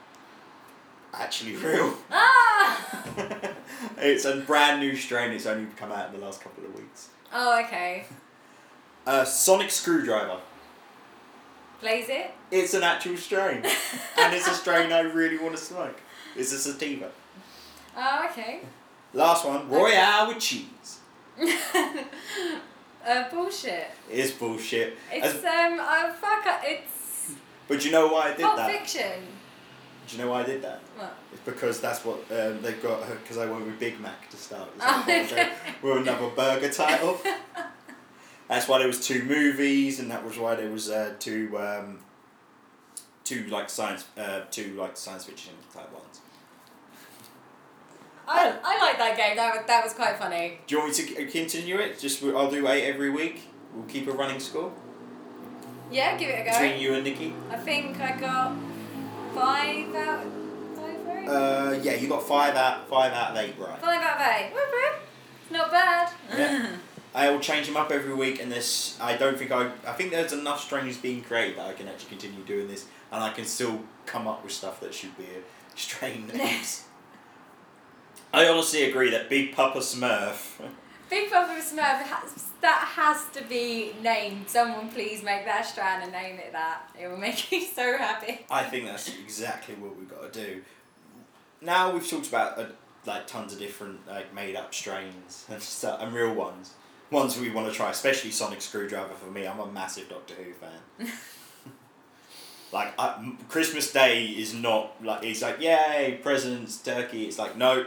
Actually 1.17 1.55
real. 1.55 1.93
Ah! 2.11 2.81
it's 3.97 4.25
a 4.25 4.37
brand 4.37 4.79
new 4.81 4.95
strain. 4.95 5.31
It's 5.31 5.45
only 5.45 5.67
come 5.75 5.91
out 5.91 6.13
in 6.13 6.19
the 6.19 6.25
last 6.25 6.41
couple 6.41 6.63
of 6.65 6.75
weeks. 6.75 7.09
oh, 7.33 7.61
okay. 7.63 8.05
Uh, 9.05 9.23
sonic 9.23 9.69
screwdriver. 9.69 10.39
Blaze 11.81 12.09
it. 12.09 12.31
It's 12.51 12.73
an 12.73 12.83
actual 12.83 13.17
strain, 13.17 13.57
and 14.17 14.33
it's 14.33 14.47
a 14.47 14.53
strain 14.53 14.91
I 14.91 15.01
really 15.01 15.37
want 15.37 15.55
to 15.55 15.61
smoke. 15.61 15.99
It's 16.35 16.51
a 16.51 16.57
sativa. 16.57 17.11
Oh, 17.95 18.27
okay. 18.31 18.61
Last 19.13 19.45
one, 19.45 19.69
Royale 19.69 20.27
with 20.29 20.39
cheese. 20.39 20.99
uh, 23.05 23.29
bullshit. 23.29 23.87
It's 24.11 24.31
bullshit. 24.31 24.97
It's 25.11 25.27
As- 25.27 25.45
um, 25.45 25.79
uh, 25.79 26.13
fuck. 26.13 26.45
It's 26.63 27.33
but 27.67 27.83
you 27.85 27.91
know 27.91 28.07
why 28.07 28.27
I 28.31 28.33
did 28.35 28.41
Pulp 28.41 28.57
that? 28.57 28.71
Fiction. 28.71 29.21
Do 30.07 30.15
you 30.17 30.23
know 30.23 30.29
why 30.31 30.41
I 30.41 30.45
did 30.45 30.61
that? 30.61 30.81
What? 30.97 31.15
It's 31.33 31.41
because 31.41 31.81
that's 31.81 32.05
what 32.05 32.17
um, 32.31 32.61
they've 32.61 32.81
got. 32.81 33.07
Because 33.09 33.37
I 33.37 33.45
went 33.45 33.65
with 33.65 33.79
Big 33.79 33.99
Mac 33.99 34.29
to 34.29 34.37
start. 34.37 34.73
with. 34.73 34.83
Oh, 34.85 35.03
okay. 35.07 35.51
With 35.81 35.97
another 35.97 36.29
burger 36.29 36.69
title. 36.69 37.19
That's 38.47 38.67
why 38.67 38.77
there 38.77 38.87
was 38.87 39.05
two 39.05 39.23
movies, 39.23 39.99
and 39.99 40.11
that 40.11 40.23
was 40.23 40.37
why 40.37 40.53
there 40.53 40.69
was 40.69 40.89
uh, 40.89 41.13
two, 41.17 41.57
um, 41.57 41.99
two 43.23 43.45
like 43.47 43.71
science, 43.71 44.05
uh, 44.17 44.41
two 44.51 44.75
like 44.75 44.95
science 44.97 45.25
fiction 45.25 45.53
type 45.73 45.91
ones. 45.91 46.21
I, 48.27 48.53
I 48.63 48.79
like 48.85 48.97
that 48.97 49.17
game. 49.17 49.35
That 49.35 49.55
was, 49.55 49.65
that 49.67 49.83
was 49.83 49.93
quite 49.93 50.17
funny. 50.17 50.59
Do 50.67 50.75
you 50.75 50.81
want 50.81 50.97
me 50.97 51.05
to 51.15 51.25
continue 51.25 51.77
it? 51.77 51.99
Just 51.99 52.23
I'll 52.23 52.49
do 52.51 52.67
eight 52.67 52.83
every 52.87 53.09
week. 53.09 53.47
We'll 53.73 53.85
keep 53.85 54.07
a 54.07 54.11
running 54.11 54.39
score 54.39 54.71
Yeah, 55.91 56.17
give 56.17 56.29
it 56.29 56.41
a 56.47 56.49
go. 56.49 56.51
between 56.59 56.79
you 56.81 56.93
and 56.93 57.03
Nikki. 57.03 57.33
I 57.51 57.57
think 57.57 57.99
I 57.99 58.17
got 58.17 58.55
five 59.35 59.95
out. 59.95 60.25
Five 60.75 61.05
right. 61.05 61.27
Uh, 61.27 61.79
yeah, 61.81 61.93
you 61.95 62.07
got 62.07 62.23
five 62.27 62.55
out, 62.55 62.89
five 62.89 63.13
out 63.13 63.31
of 63.31 63.37
eight 63.37 63.55
right. 63.59 63.79
five 63.79 64.01
out 64.01 64.21
of 64.21 64.27
eight. 64.27 64.51
Not 65.51 65.71
bad. 65.71 66.11
Yeah. 66.35 66.75
I 67.15 67.29
will 67.29 67.39
change 67.39 67.65
them 67.67 67.77
up 67.77 67.91
every 67.91 68.13
week, 68.13 68.41
and 68.41 68.51
this 68.51 68.99
I 68.99 69.15
don't 69.15 69.37
think 69.37 69.51
I. 69.51 69.71
I 69.87 69.93
think 69.93 70.11
there's 70.11 70.33
enough 70.33 70.61
strains 70.61 70.97
being 70.97 71.21
created 71.21 71.57
that 71.57 71.67
I 71.67 71.73
can 71.73 71.87
actually 71.87 72.09
continue 72.09 72.43
doing 72.43 72.67
this, 72.67 72.85
and 73.11 73.23
I 73.23 73.31
can 73.31 73.45
still 73.45 73.83
come 74.05 74.27
up 74.27 74.43
with 74.43 74.51
stuff 74.51 74.81
that 74.81 74.93
should 74.93 75.17
be 75.17 75.23
a 75.23 75.77
strain 75.79 76.27
names. 76.33 76.83
I 78.33 78.47
honestly 78.49 78.83
agree 78.83 79.09
that 79.11 79.29
Big 79.29 79.55
Papa 79.55 79.79
Smurf. 79.79 80.59
Big 81.09 81.29
Papa 81.29 81.53
Smurf 81.61 82.01
has, 82.01 82.49
that 82.61 82.91
has 82.95 83.25
to 83.33 83.43
be 83.47 83.93
named. 84.01 84.49
Someone 84.49 84.89
please 84.89 85.21
make 85.23 85.45
that 85.45 85.65
strand 85.65 86.03
and 86.03 86.11
name 86.11 86.37
it 86.39 86.51
that. 86.51 86.89
It 86.99 87.07
will 87.07 87.17
make 87.17 87.47
me 87.51 87.65
so 87.65 87.97
happy. 87.97 88.45
I 88.49 88.63
think 88.63 88.85
that's 88.85 89.09
exactly 89.09 89.75
what 89.75 89.95
we've 89.97 90.09
got 90.09 90.33
to 90.33 90.45
do. 90.45 90.61
Now 91.61 91.91
we've 91.91 92.07
talked 92.07 92.27
about 92.27 92.57
uh, 92.57 92.65
like 93.05 93.27
tons 93.27 93.53
of 93.53 93.59
different 93.59 94.07
like 94.07 94.33
made 94.33 94.55
up 94.55 94.73
strains 94.73 95.45
and 95.49 95.61
stuff 95.61 96.01
and 96.01 96.13
real 96.13 96.33
ones. 96.33 96.73
Ones 97.11 97.39
we 97.39 97.51
want 97.51 97.71
to 97.71 97.73
try, 97.73 97.91
especially 97.91 98.31
Sonic 98.31 98.61
Screwdriver 98.61 99.13
for 99.13 99.29
me. 99.29 99.47
I'm 99.47 99.59
a 99.59 99.71
massive 99.71 100.09
Doctor 100.09 100.33
Who 100.33 100.53
fan. 100.53 101.11
like 102.71 102.93
I, 102.97 103.35
Christmas 103.47 103.93
Day 103.93 104.25
is 104.25 104.55
not 104.55 105.03
like 105.03 105.23
it's 105.23 105.43
like 105.43 105.61
yay 105.61 106.19
presents 106.23 106.77
turkey. 106.77 107.25
It's 107.25 107.37
like 107.37 107.55
no, 107.55 107.85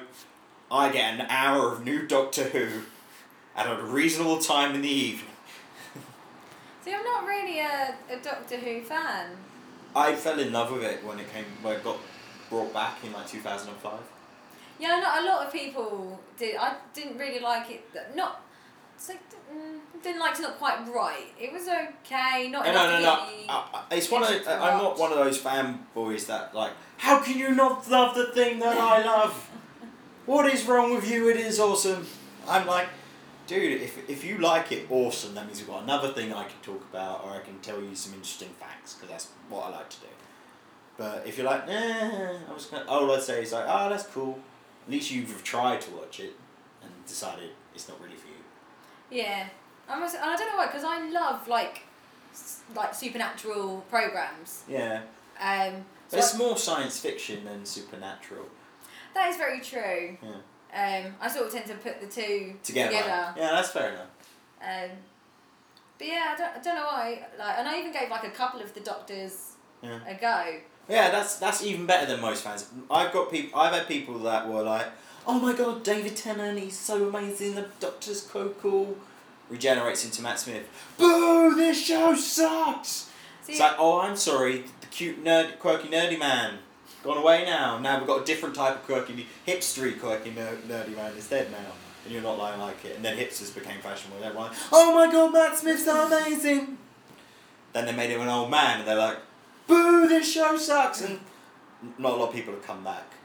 I 0.70 0.90
get 0.90 1.14
an 1.14 1.26
hour 1.28 1.72
of 1.72 1.84
new 1.84 2.06
Doctor 2.06 2.44
Who 2.44 2.82
at 3.58 3.66
a 3.66 3.82
reasonable 3.82 4.38
time 4.38 4.74
in 4.74 4.82
the 4.82 4.88
evening. 4.88 5.24
See, 6.84 6.94
I'm 6.94 7.04
not 7.04 7.26
really 7.26 7.58
a, 7.58 7.94
a 8.08 8.16
Doctor 8.22 8.56
Who 8.56 8.80
fan. 8.82 9.32
I 9.94 10.14
fell 10.14 10.38
in 10.38 10.52
love 10.52 10.72
with 10.72 10.84
it 10.84 11.04
when 11.04 11.18
it 11.18 11.30
came 11.32 11.44
when 11.60 11.74
it 11.74 11.84
got 11.84 11.98
brought 12.48 12.72
back 12.72 12.98
in 13.04 13.12
like 13.12 13.26
two 13.26 13.40
thousand 13.40 13.70
and 13.70 13.78
five. 13.78 14.00
Yeah, 14.78 15.00
not 15.00 15.22
a 15.22 15.26
lot 15.26 15.46
of 15.46 15.52
people 15.52 16.20
did. 16.38 16.56
I 16.56 16.76
didn't 16.94 17.18
really 17.18 17.40
like 17.40 17.68
it. 17.70 17.84
Not. 18.14 18.42
It's 18.94 19.08
like, 19.10 19.20
mm, 19.30 19.78
didn't 20.02 20.20
like 20.20 20.38
it. 20.38 20.42
not 20.42 20.58
quite 20.58 20.86
right. 20.88 21.26
It 21.40 21.52
was 21.52 21.62
okay. 21.68 22.48
Not 22.48 22.64
No, 22.64 22.70
enough 22.70 22.86
no, 22.86 22.98
no, 22.98 23.00
no. 23.00 23.42
I, 23.48 23.84
I, 23.90 23.94
it's 23.96 24.10
one 24.10 24.22
of 24.22 24.28
the, 24.28 24.50
I'm 24.52 24.78
not 24.78 24.98
one 24.98 25.12
of 25.12 25.18
those 25.18 25.40
fanboys 25.40 26.26
that 26.26 26.54
like. 26.54 26.72
How 26.96 27.20
can 27.22 27.38
you 27.38 27.54
not 27.54 27.88
love 27.90 28.14
the 28.14 28.26
thing 28.32 28.60
that 28.60 28.76
I 28.76 29.04
love? 29.04 29.50
What 30.26 30.52
is 30.52 30.66
wrong 30.66 30.94
with 30.94 31.10
you? 31.10 31.28
It 31.28 31.36
is 31.36 31.58
awesome. 31.58 32.06
I'm 32.46 32.66
like, 32.66 32.88
dude. 33.48 33.82
If 33.82 34.08
if 34.08 34.24
you 34.24 34.38
like 34.38 34.70
it, 34.70 34.86
awesome. 34.90 35.34
That 35.34 35.46
means 35.46 35.58
you've 35.58 35.68
got 35.68 35.82
another 35.82 36.10
thing 36.12 36.32
I 36.32 36.44
can 36.44 36.60
talk 36.62 36.82
about, 36.92 37.24
or 37.24 37.30
I 37.32 37.40
can 37.40 37.58
tell 37.60 37.80
you 37.82 37.94
some 37.96 38.12
interesting 38.14 38.50
facts 38.60 38.94
because 38.94 39.08
that's 39.10 39.28
what 39.48 39.64
I 39.66 39.70
like 39.70 39.90
to 39.90 40.00
do. 40.00 40.06
But 40.96 41.26
if 41.26 41.36
you're 41.36 41.46
like, 41.46 41.64
eh, 41.68 42.36
I 42.48 42.52
was 42.52 42.66
gonna, 42.66 42.84
all 42.88 43.10
I'd 43.12 43.22
say 43.22 43.42
is 43.42 43.52
like, 43.52 43.64
oh, 43.66 43.88
that's 43.88 44.04
cool. 44.06 44.38
At 44.86 44.90
least 44.92 45.10
you've 45.10 45.42
tried 45.44 45.80
to 45.82 45.90
watch 45.92 46.20
it 46.20 46.34
and 46.82 46.90
decided 47.06 47.50
it's 47.74 47.88
not 47.88 48.00
really 48.00 48.16
for 48.16 48.28
you. 48.28 48.34
Yeah, 49.22 49.48
I 49.88 49.98
must. 49.98 50.14
And 50.16 50.24
I 50.24 50.36
don't 50.36 50.48
know 50.50 50.56
why, 50.56 50.66
because 50.66 50.84
I 50.84 51.08
love 51.10 51.46
like, 51.48 51.82
like 52.74 52.94
supernatural 52.94 53.84
programs. 53.90 54.64
Yeah. 54.68 55.02
Um, 55.40 55.84
so 56.08 56.16
But 56.16 56.18
it's 56.20 56.34
I- 56.34 56.38
more 56.38 56.56
science 56.56 56.98
fiction 57.00 57.44
than 57.44 57.64
supernatural. 57.64 58.46
that 59.14 59.28
is 59.30 59.36
very 59.36 59.60
true. 59.60 60.16
Yeah. 60.22 60.30
Um, 60.74 61.14
I 61.20 61.28
sort 61.28 61.46
of 61.46 61.52
tend 61.52 61.66
to 61.66 61.74
put 61.74 62.00
the 62.00 62.06
two 62.06 62.54
Together. 62.62 62.90
together. 62.90 63.34
Yeah, 63.36 63.50
that's 63.52 63.70
fair 63.70 63.90
enough. 63.90 64.06
Um, 64.60 64.90
but 65.98 66.06
yeah, 66.06 66.34
I 66.34 66.38
don't, 66.38 66.56
I 66.56 66.62
don't 66.62 66.74
know 66.76 66.84
why. 66.84 67.22
Like, 67.38 67.58
and 67.58 67.68
I 67.68 67.78
even 67.78 67.92
gave 67.92 68.10
like 68.10 68.24
a 68.24 68.30
couple 68.30 68.60
of 68.60 68.72
the 68.74 68.80
Doctors 68.80 69.52
Yeah. 69.82 69.98
a 70.06 70.14
go. 70.14 70.56
Yeah, 70.88 71.10
that's 71.10 71.36
that's 71.36 71.62
even 71.62 71.86
better 71.86 72.06
than 72.06 72.20
most 72.20 72.42
fans. 72.44 72.66
I've 72.90 73.12
got 73.12 73.30
people. 73.30 73.58
I've 73.60 73.72
had 73.74 73.86
people 73.88 74.18
that 74.20 74.48
were 74.48 74.62
like, 74.62 74.86
"Oh 75.26 75.38
my 75.38 75.52
god, 75.52 75.82
David 75.82 76.16
Tennant, 76.16 76.58
he's 76.58 76.78
so 76.78 77.08
amazing. 77.08 77.54
The 77.56 77.66
Doctor's 77.80 78.22
so 78.22 78.50
cool." 78.60 78.96
Regenerates 79.50 80.04
into 80.04 80.22
Matt 80.22 80.38
Smith. 80.38 80.66
Boo! 80.98 81.54
This 81.56 81.82
show 81.86 82.14
sucks. 82.14 83.10
See, 83.42 83.52
It's 83.52 83.60
like, 83.60 83.76
oh, 83.78 84.00
I'm 84.00 84.14
sorry. 84.16 84.64
The 84.82 84.86
cute 84.88 85.24
nerd, 85.24 85.58
quirky 85.58 85.88
nerdy 85.88 86.18
man, 86.18 86.58
gone 87.02 87.18
away 87.18 87.44
now. 87.44 87.78
Now 87.78 87.98
we've 87.98 88.06
got 88.06 88.22
a 88.22 88.24
different 88.24 88.54
type 88.54 88.76
of 88.76 88.82
quirky, 88.84 89.26
hipstery 89.46 89.98
quirky 89.98 90.30
ner- 90.30 90.58
nerdy 90.66 90.94
man 90.96 91.12
instead 91.14 91.50
now. 91.50 91.58
And 92.04 92.12
you're 92.14 92.22
not 92.22 92.38
lying 92.38 92.60
like 92.60 92.84
it. 92.84 92.96
And 92.96 93.04
then 93.04 93.16
hipsters 93.16 93.54
became 93.54 93.80
fashionable. 93.80 94.20
They're 94.20 94.32
like, 94.32 94.52
oh 94.72 94.94
my 94.94 95.10
god, 95.12 95.32
Matt 95.32 95.58
Smith's 95.58 95.86
amazing. 95.86 96.78
Then 97.72 97.86
they 97.86 97.92
made 97.92 98.10
him 98.10 98.22
an 98.22 98.28
old 98.28 98.50
man, 98.50 98.78
and 98.80 98.88
they're 98.88 98.96
like, 98.96 99.18
boo! 99.66 100.08
This 100.08 100.32
show 100.32 100.56
sucks. 100.56 101.02
And 101.02 101.20
not 101.98 102.12
a 102.12 102.16
lot 102.16 102.28
of 102.28 102.34
people 102.34 102.54
have 102.54 102.66
come 102.66 102.82
back. 102.82 103.04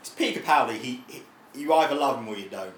it's 0.00 0.10
Peter 0.10 0.40
Capaldi. 0.40 0.78
He, 0.78 1.04
he, 1.08 1.22
you 1.54 1.72
either 1.72 1.94
love 1.94 2.18
him 2.18 2.28
or 2.28 2.36
you 2.36 2.48
don't. 2.48 2.74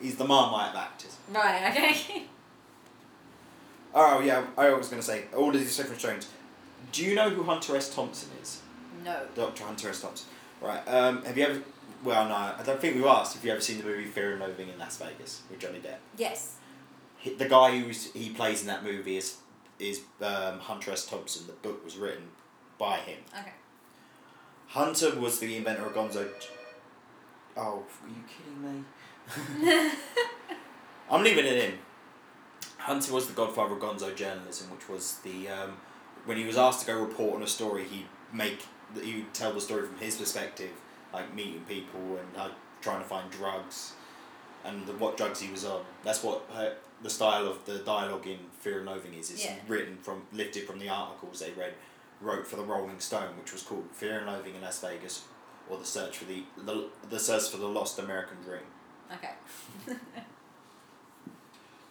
He's 0.00 0.16
the 0.16 0.24
Marmite 0.24 0.70
of 0.70 0.76
actors. 0.76 1.16
right, 1.32 1.70
okay. 1.70 2.24
Oh 3.98 4.20
yeah, 4.20 4.44
I 4.58 4.68
was 4.74 4.88
going 4.88 5.00
to 5.00 5.06
say 5.06 5.24
all 5.34 5.48
of 5.48 5.54
these 5.58 5.74
different 5.74 5.98
strains. 5.98 6.28
Do 6.92 7.04
you 7.04 7.14
know 7.14 7.30
who 7.30 7.42
Hunter 7.42 7.76
S. 7.76 7.94
Thompson 7.94 8.30
is? 8.42 8.62
no. 9.04 9.22
Doctor 9.34 9.64
Hunter 9.64 9.88
S. 9.90 10.00
Thompson. 10.00 10.28
Right. 10.60 10.82
Um, 10.88 11.22
have 11.24 11.36
you 11.38 11.44
ever? 11.44 11.62
Well, 12.04 12.28
no, 12.28 12.34
I 12.34 12.62
don't 12.64 12.80
think 12.80 12.96
we've 12.96 13.04
asked 13.06 13.36
if 13.36 13.44
you 13.44 13.50
ever 13.52 13.60
seen 13.60 13.78
the 13.78 13.84
movie 13.84 14.04
Fear 14.04 14.32
and 14.32 14.40
Loathing 14.40 14.68
in 14.68 14.78
Las 14.78 14.96
Vegas 14.98 15.42
with 15.50 15.58
Johnny 15.58 15.78
Depp. 15.78 15.96
Yes. 16.16 16.56
He, 17.18 17.34
the 17.34 17.48
guy 17.48 17.78
who 17.78 17.90
he 18.18 18.30
plays 18.30 18.60
in 18.62 18.66
that 18.66 18.84
movie 18.84 19.16
is 19.16 19.38
is 19.78 20.00
um, 20.22 20.58
Hunter 20.60 20.92
S. 20.92 21.06
Thompson. 21.06 21.46
The 21.46 21.52
book 21.52 21.84
was 21.84 21.96
written 21.96 22.24
by 22.78 22.98
him. 22.98 23.18
Okay. 23.38 23.52
Hunter 24.68 25.18
was 25.18 25.38
the 25.38 25.56
inventor 25.56 25.86
of 25.86 25.94
Gonzo. 25.94 26.28
Oh, 27.56 27.82
are 28.02 28.08
you 28.08 28.24
kidding 28.28 28.84
me? 29.64 29.90
I'm 31.10 31.22
leaving 31.22 31.46
it 31.46 31.56
in. 31.56 31.74
Hunter 32.78 33.12
was 33.12 33.26
the 33.26 33.32
godfather 33.32 33.74
of 33.74 33.80
Gonzo 33.80 34.14
journalism, 34.14 34.70
which 34.70 34.88
was 34.88 35.18
the 35.24 35.48
um, 35.48 35.76
when 36.26 36.36
he 36.36 36.44
was 36.44 36.56
asked 36.58 36.80
to 36.80 36.86
go 36.86 37.00
report 37.00 37.36
on 37.36 37.42
a 37.42 37.46
story, 37.46 37.84
he'd 37.84 38.06
make 38.32 38.60
he 39.02 39.14
would 39.16 39.34
tell 39.34 39.52
the 39.52 39.60
story 39.60 39.86
from 39.86 39.98
his 39.98 40.16
perspective, 40.16 40.70
like 41.12 41.34
meeting 41.34 41.62
people 41.68 42.00
and 42.18 42.36
uh, 42.36 42.48
trying 42.80 43.00
to 43.02 43.08
find 43.08 43.30
drugs, 43.30 43.94
and 44.64 44.86
the, 44.86 44.92
what 44.92 45.16
drugs 45.16 45.40
he 45.40 45.50
was 45.50 45.64
on. 45.64 45.82
That's 46.04 46.22
what 46.22 46.42
uh, 46.54 46.70
the 47.02 47.10
style 47.10 47.46
of 47.48 47.64
the 47.66 47.78
dialogue 47.78 48.26
in 48.26 48.38
Fear 48.60 48.78
and 48.78 48.86
Loathing 48.86 49.14
is. 49.14 49.30
It's 49.30 49.44
Yeah. 49.44 49.56
written 49.68 49.96
from 49.98 50.22
lifted 50.32 50.66
from 50.66 50.78
the 50.78 50.88
articles 50.88 51.40
they 51.40 51.52
read 51.52 51.74
wrote 52.20 52.46
for 52.46 52.56
the 52.56 52.62
Rolling 52.64 52.98
Stone, 53.00 53.36
which 53.38 53.52
was 53.52 53.62
called 53.62 53.84
Fear 53.92 54.18
and 54.20 54.26
Loathing 54.26 54.54
in 54.54 54.62
Las 54.62 54.80
Vegas, 54.80 55.24
or 55.68 55.76
the 55.78 55.84
search 55.84 56.16
for 56.18 56.24
the 56.26 56.44
the, 56.64 56.88
the 57.10 57.18
search 57.18 57.50
for 57.50 57.58
the 57.58 57.66
lost 57.68 57.98
American 57.98 58.38
dream. 58.42 58.62
Okay. 59.12 59.32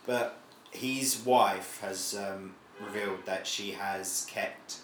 But 0.06 0.38
his 0.72 1.18
wife 1.26 1.80
has 1.82 2.16
um, 2.16 2.56
revealed 2.80 3.26
that 3.26 3.48
she 3.48 3.72
has 3.72 4.26
kept 4.30 4.80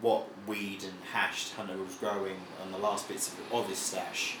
what 0.00 0.28
weed 0.46 0.84
and 0.84 0.92
hash 1.12 1.50
Hunter 1.52 1.76
was 1.76 1.94
growing 1.96 2.36
on 2.62 2.70
the 2.70 2.78
last 2.78 3.08
bits 3.08 3.32
of, 3.32 3.52
of 3.52 3.68
his 3.68 3.78
stash 3.78 4.36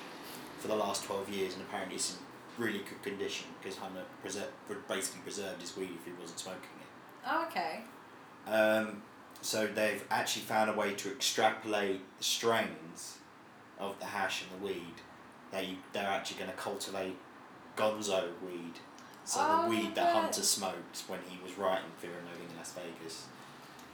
for 0.60 0.68
the 0.68 0.76
last 0.76 1.04
12 1.04 1.28
years, 1.30 1.54
and 1.54 1.62
apparently 1.62 1.96
it's 1.96 2.12
in 2.14 2.62
really 2.62 2.78
good 2.78 3.02
condition 3.02 3.46
because 3.60 3.78
Hunter 3.78 4.02
preser- 4.24 4.46
basically 4.88 5.20
preserved 5.22 5.60
his 5.60 5.76
weed 5.76 5.90
if 5.98 6.04
he 6.04 6.12
wasn't 6.20 6.38
smoking 6.38 6.62
it. 6.80 6.86
oh, 7.26 7.46
okay. 7.48 7.80
Um, 8.46 9.02
so 9.40 9.66
they've 9.66 10.04
actually 10.10 10.42
found 10.42 10.70
a 10.70 10.72
way 10.72 10.94
to 10.94 11.10
extrapolate 11.10 12.00
the 12.18 12.24
strains 12.24 13.18
of 13.78 13.98
the 14.00 14.06
hash 14.06 14.42
and 14.42 14.60
the 14.60 14.66
weed. 14.66 14.94
They 15.50 15.78
they're 15.92 16.06
actually 16.06 16.38
going 16.38 16.50
to 16.50 16.56
cultivate 16.56 17.16
Gonzo 17.76 18.30
weed, 18.44 18.74
so 19.28 19.40
Oh, 19.42 19.62
the 19.64 19.68
weed 19.70 19.94
that 19.94 20.14
yeah. 20.14 20.20
Hunter 20.22 20.42
smoked 20.42 21.04
when 21.06 21.20
he 21.28 21.38
was 21.42 21.56
writing 21.58 21.90
Fear 21.98 22.10
and 22.18 22.26
Loathing 22.28 22.48
in 22.50 22.56
Las 22.56 22.72
Vegas, 22.72 23.26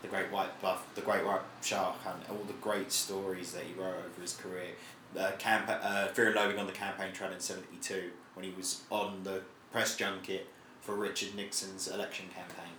the 0.03 0.09
Great 0.09 0.31
White 0.31 0.61
Buff, 0.63 0.87
the 0.95 1.01
Great 1.01 1.25
White 1.25 1.41
Shark, 1.63 1.97
and 2.07 2.23
all 2.31 2.45
the 2.45 2.53
great 2.55 2.93
stories 2.93 3.53
that 3.53 3.65
he 3.65 3.75
wrote 3.75 3.97
over 3.97 4.21
his 4.21 4.35
career. 4.37 4.71
Uh, 5.19 5.33
camp- 5.39 5.69
uh, 5.69 6.07
Fear 6.09 6.27
and 6.29 6.35
Loathing 6.37 6.59
on 6.59 6.67
the 6.67 6.73
campaign 6.73 7.13
trail 7.13 7.33
in 7.33 7.41
seventy 7.41 7.77
two 7.83 8.11
when 8.35 8.45
he 8.45 8.53
was 8.57 8.83
on 8.91 9.23
the 9.25 9.43
press 9.73 9.97
junket 9.97 10.47
for 10.81 10.95
Richard 10.95 11.35
Nixon's 11.35 11.89
election 11.89 12.27
campaign. 12.35 12.73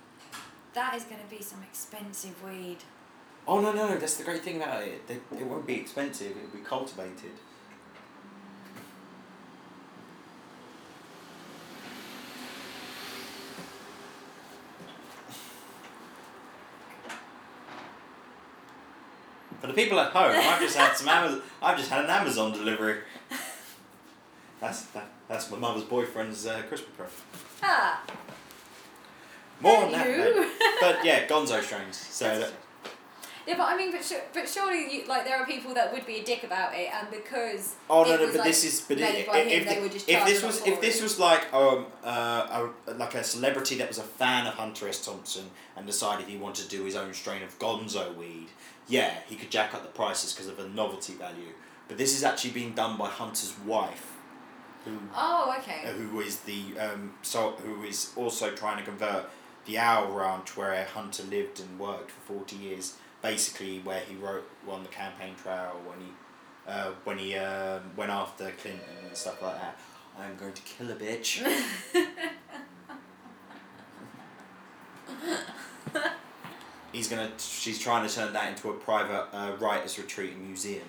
That 0.73 0.93
is 0.95 1.03
going 1.03 1.21
to 1.21 1.27
be 1.33 1.41
some 1.41 1.63
expensive 1.63 2.41
weed. 2.43 2.77
Oh 3.47 3.59
no 3.61 3.71
no! 3.73 3.97
That's 3.97 4.15
the 4.17 4.23
great 4.23 4.43
thing 4.43 4.57
about 4.57 4.83
it. 4.83 5.07
They, 5.07 5.15
it 5.37 5.45
won't 5.45 5.65
be 5.67 5.75
expensive. 5.75 6.31
It'll 6.37 6.57
be 6.57 6.63
cultivated. 6.65 7.31
People 19.75 19.99
at 19.99 20.11
home, 20.11 20.31
I've 20.35 20.59
just 20.59 20.77
had 20.77 20.95
some 20.95 21.07
Amazon. 21.07 21.41
I've 21.61 21.77
just 21.77 21.89
had 21.89 22.05
an 22.05 22.09
Amazon 22.09 22.51
delivery. 22.53 22.99
That's 24.59 24.83
that, 24.87 25.07
That's 25.27 25.51
my 25.51 25.57
mother's 25.57 25.83
boyfriend's 25.83 26.47
uh, 26.47 26.61
Christmas 26.67 26.91
present. 26.97 27.21
Ah. 27.61 28.03
More 29.59 29.83
on 29.85 29.91
that. 29.91 30.07
Later. 30.07 30.47
But 30.81 31.05
yeah, 31.05 31.27
Gonzo 31.29 31.61
strains. 31.61 31.97
So 31.97 32.39
that, 32.39 32.53
Yeah, 33.47 33.57
but 33.57 33.67
I 33.67 33.77
mean, 33.77 33.91
but, 33.91 34.03
su- 34.03 34.21
but 34.33 34.49
surely, 34.49 34.91
you, 34.91 35.07
like, 35.07 35.23
there 35.23 35.37
are 35.37 35.45
people 35.45 35.73
that 35.75 35.93
would 35.93 36.05
be 36.07 36.15
a 36.17 36.23
dick 36.23 36.43
about 36.43 36.73
it, 36.73 36.89
and 36.91 37.09
because 37.11 37.75
Oh 37.89 38.03
no, 38.03 38.17
no, 38.17 38.25
but 38.27 38.35
like, 38.37 38.43
this 38.47 38.63
is 38.63 38.81
but 38.81 38.97
it, 38.99 39.03
if, 39.03 39.27
him, 39.27 39.47
if, 39.47 39.67
they 39.67 39.75
thi- 39.75 39.81
would 39.81 39.91
just 39.91 40.09
if 40.09 40.25
this 40.25 40.41
was 40.43 40.65
if 40.65 40.81
this 40.81 40.99
it. 40.99 41.03
was 41.03 41.19
like 41.19 41.53
um 41.53 41.85
uh 42.03 42.69
a, 42.87 42.93
like 42.93 43.13
a 43.13 43.23
celebrity 43.23 43.75
that 43.75 43.87
was 43.87 43.99
a 43.99 44.03
fan 44.03 44.47
of 44.47 44.55
Hunter 44.55 44.87
S 44.87 45.05
Thompson 45.05 45.45
and 45.77 45.85
decided 45.85 46.25
he 46.27 46.37
wanted 46.37 46.63
to 46.69 46.69
do 46.77 46.83
his 46.85 46.95
own 46.95 47.13
strain 47.13 47.43
of 47.43 47.57
Gonzo 47.59 48.15
weed, 48.15 48.47
yeah, 48.87 49.13
he 49.27 49.35
could 49.35 49.51
jack 49.51 49.73
up 49.75 49.83
the 49.83 49.89
prices 49.89 50.33
because 50.33 50.47
of 50.47 50.57
the 50.57 50.67
novelty 50.69 51.13
value. 51.13 51.53
But 51.87 51.99
this 51.99 52.15
is 52.17 52.23
actually 52.23 52.51
being 52.51 52.73
done 52.73 52.97
by 52.97 53.09
Hunter's 53.09 53.53
wife, 53.63 54.13
who 54.85 54.97
Oh, 55.15 55.55
okay. 55.59 55.83
uh, 55.87 55.91
who 55.93 56.19
is 56.19 56.39
the 56.39 56.79
um 56.79 57.13
so 57.21 57.51
who 57.63 57.83
is 57.83 58.11
also 58.15 58.51
trying 58.55 58.77
to 58.79 58.83
convert 58.83 59.29
the 59.67 59.77
Owl 59.77 60.11
Ranch 60.11 60.57
where 60.57 60.83
Hunter 60.85 61.23
lived 61.23 61.59
and 61.59 61.77
worked 61.79 62.09
for 62.09 62.21
forty 62.33 62.55
years, 62.55 62.95
basically 63.25 63.79
where 63.79 64.01
he 64.01 64.15
wrote 64.15 64.47
on 64.69 64.83
the 64.83 64.89
campaign 64.89 65.33
trail 65.41 65.81
when 65.87 65.99
he 65.99 66.05
uh, 66.67 66.91
when 67.05 67.17
he 67.17 67.35
um, 67.35 67.81
went 67.97 68.11
after 68.11 68.51
Clinton 68.51 68.81
and 69.07 69.17
stuff 69.17 69.41
like 69.41 69.59
that. 69.59 69.79
I'm 70.17 70.35
going 70.35 70.53
to 70.53 70.61
kill 70.61 70.91
a 70.91 70.95
bitch. 70.95 71.41
He's 76.91 77.07
gonna. 77.09 77.31
She's 77.37 77.79
trying 77.79 78.07
to 78.07 78.13
turn 78.13 78.31
that 78.33 78.49
into 78.49 78.69
a 78.69 78.73
private 78.73 79.27
uh, 79.33 79.53
writers' 79.59 79.97
retreat 79.97 80.33
and 80.33 80.45
museum. 80.45 80.87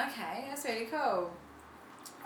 okay, 0.00 0.44
that's 0.48 0.64
really 0.64 0.86
cool. 0.86 1.30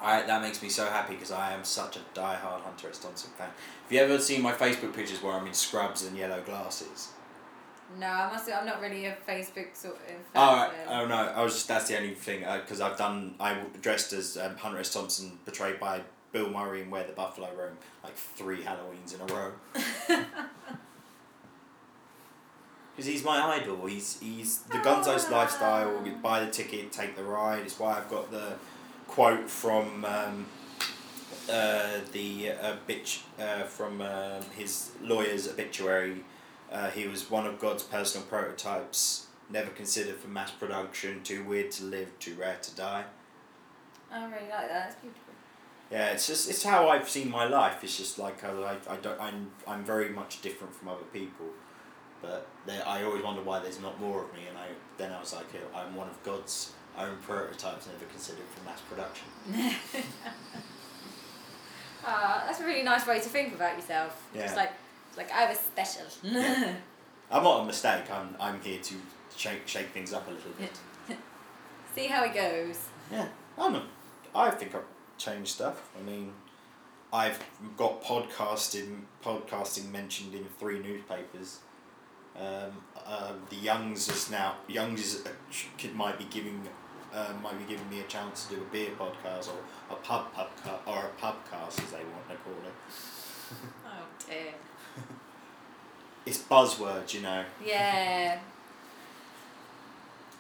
I, 0.01 0.23
that 0.23 0.43
makes 0.43 0.63
me 0.63 0.69
so 0.69 0.85
happy 0.87 1.15
because 1.15 1.33
I 1.33 1.53
am 1.53 1.65
such 1.65 1.97
a 1.97 2.01
die-hard 2.13 2.63
Hunter 2.63 2.89
S. 2.91 2.99
Thompson 2.99 3.31
fan. 3.39 3.49
Have 3.49 3.93
you 3.93 4.01
ever 4.01 4.19
seen 4.19 4.43
my 4.43 4.53
Facebook 4.53 4.95
pictures 4.95 5.23
where 5.23 5.33
I'm 5.33 5.47
in 5.47 5.55
scrubs 5.55 6.05
and 6.05 6.17
yellow 6.17 6.43
glasses? 6.43 7.09
No, 7.99 8.07
I 8.07 8.31
must. 8.33 8.51
I'm 8.51 8.67
not 8.67 8.81
really 8.81 9.07
a 9.07 9.17
Facebook 9.29 9.75
sort 9.77 9.97
of. 9.97 10.15
Oh, 10.35 10.57
right. 10.57 10.71
oh 10.89 11.07
no! 11.07 11.15
I 11.15 11.43
was 11.43 11.55
just 11.55 11.69
that's 11.69 11.89
the 11.89 11.97
only 11.97 12.15
thing 12.15 12.41
because 12.61 12.81
I've 12.81 12.97
done. 12.97 13.35
I 13.41 13.57
dressed 13.81 14.13
as 14.13 14.37
um, 14.37 14.57
Hunter 14.57 14.79
S. 14.79 14.93
Thompson, 14.93 15.39
portrayed 15.45 15.79
by 15.81 16.03
Bill 16.33 16.49
Murray 16.51 16.83
in 16.83 16.91
Where 16.91 17.05
the 17.05 17.13
Buffalo 17.13 17.49
Roam, 17.57 17.77
like 18.03 18.15
three 18.15 18.63
Halloweens 18.63 19.15
in 19.15 19.21
a 19.31 19.35
row. 19.35 19.53
Because 22.95 23.07
he's 23.11 23.25
my 23.25 23.41
idol. 23.57 23.87
He's 23.87 24.21
he's 24.21 24.59
the 24.65 24.77
Gonzo's 24.79 25.25
Ah. 25.29 25.33
lifestyle. 25.39 26.03
You 26.05 26.13
buy 26.23 26.45
the 26.45 26.51
ticket, 26.51 26.93
take 26.93 27.17
the 27.17 27.23
ride. 27.25 27.61
It's 27.61 27.79
why 27.79 27.97
I've 27.97 28.11
got 28.11 28.31
the 28.31 28.53
quote 29.09 29.49
from 29.49 30.05
um, 30.05 30.47
uh, 31.51 32.01
the 32.13 32.51
uh, 32.51 32.77
bitch 32.87 33.21
uh, 33.41 33.63
from 33.63 34.03
um 34.03 34.43
his 34.57 34.91
lawyer's 35.03 35.49
obituary. 35.49 36.23
Uh, 36.73 36.91
he 36.91 37.07
was 37.07 37.31
one 37.31 37.47
of 37.47 37.59
God's 37.59 37.83
personal 37.83 38.27
prototypes, 38.27 39.27
never 39.51 39.71
considered 39.71 40.17
for 40.17 40.29
mass 40.29 40.51
production, 40.51 41.23
too 41.23 41.45
weird 41.45 41.71
to 41.73 41.85
live, 41.85 42.19
too 42.19 42.35
rare 42.35 42.57
to 42.63 42.75
die. 42.75 43.05
I 44.11 44.25
really 44.25 44.49
like 44.49 44.69
that. 44.69 44.69
That's 44.69 44.95
beautiful. 44.97 45.35
Yeah, 45.91 46.13
it's 46.13 46.27
just 46.27 46.49
it's 46.49 46.63
how 46.63 46.89
I've 46.89 47.09
seen 47.09 47.31
my 47.31 47.47
life. 47.47 47.85
It's 47.85 47.99
just 47.99 48.19
like 48.19 48.43
I, 48.43 48.49
I, 48.49 48.77
I 48.95 48.97
don't 48.97 49.21
I'm 49.21 49.51
I'm 49.69 49.85
very 49.85 50.09
much 50.09 50.41
different 50.41 50.75
from 50.75 50.89
other 50.89 51.05
people, 51.13 51.47
but 52.23 52.49
I 52.87 53.03
always 53.05 53.23
wonder 53.23 53.43
why 53.43 53.59
there's 53.59 53.81
not 53.81 54.01
more 54.01 54.25
of 54.25 54.33
me. 54.33 54.41
And 54.49 54.57
I 54.57 54.69
then 54.97 55.13
I 55.13 55.21
was 55.21 55.35
like, 55.35 55.47
I'm 55.75 55.95
one 55.95 56.09
of 56.09 56.23
God's 56.23 56.73
own 56.97 57.19
prototypes, 57.21 57.87
never 57.87 58.07
considered 58.07 58.45
for 58.55 58.65
mass 58.65 58.81
production. 58.89 59.29
Ah, 62.05 62.43
that's 62.47 62.61
a 62.61 62.65
really 62.65 62.83
nice 62.83 63.07
way 63.07 63.21
to 63.21 63.29
think 63.29 63.55
about 63.55 63.77
yourself. 63.77 64.29
Yeah. 64.35 64.43
It's 64.43 64.57
like, 64.57 64.71
it's 64.71 64.82
like 65.17 65.31
I 65.33 65.49
was 65.49 65.59
special. 65.59 66.07
Yeah. 66.23 66.75
I'm 67.31 67.43
not 67.43 67.63
a 67.63 67.65
mistake. 67.65 68.11
I'm 68.11 68.37
I'm 68.39 68.61
here 68.61 68.79
to 68.81 68.95
shake 69.37 69.67
shake 69.67 69.89
things 69.89 70.13
up 70.13 70.29
a 70.29 70.33
little 70.33 70.53
bit. 70.59 70.79
See 71.95 72.07
how 72.07 72.25
it 72.25 72.35
goes. 72.35 72.79
Yeah, 73.11 73.29
I'm. 73.59 73.75
A, 73.75 73.83
I 74.35 74.51
think 74.51 74.75
I've 74.75 74.85
changed 75.19 75.51
stuff. 75.51 75.91
I 75.99 76.03
mean, 76.03 76.33
I've 77.13 77.39
got 77.77 78.03
podcasting 78.03 79.01
podcasting 79.25 79.91
mentioned 79.91 80.35
in 80.35 80.45
three 80.59 80.79
newspapers. 80.81 81.61
Um, 82.35 82.73
uh, 83.05 83.33
the 83.51 83.57
Youngs 83.57 84.09
is 84.09 84.31
now 84.31 84.57
Youngs 84.69 85.01
is, 85.01 85.27
uh, 85.27 85.89
might 85.95 86.19
be 86.19 86.25
giving 86.25 86.67
uh, 87.13 87.33
might 87.43 87.59
be 87.59 87.65
giving 87.65 87.89
me 87.91 88.01
a 88.01 88.05
chance 88.05 88.47
to 88.47 88.55
do 88.55 88.63
a 88.63 88.65
beer 88.73 88.91
podcast 88.99 89.49
or 89.49 89.59
a 89.91 89.97
pub 89.97 90.33
pub 90.33 90.49
or 90.87 90.99
a 90.99 91.23
pubcast 91.23 91.83
as 91.83 91.91
they 91.91 92.05
want 92.05 92.29
to 92.29 92.37
call 92.37 92.55
it. 92.65 93.59
Oh 93.85 94.05
dear. 94.27 94.55
It's 96.25 96.39
buzzwords, 96.39 97.15
you 97.15 97.21
know. 97.21 97.45
Yeah. 97.65 98.39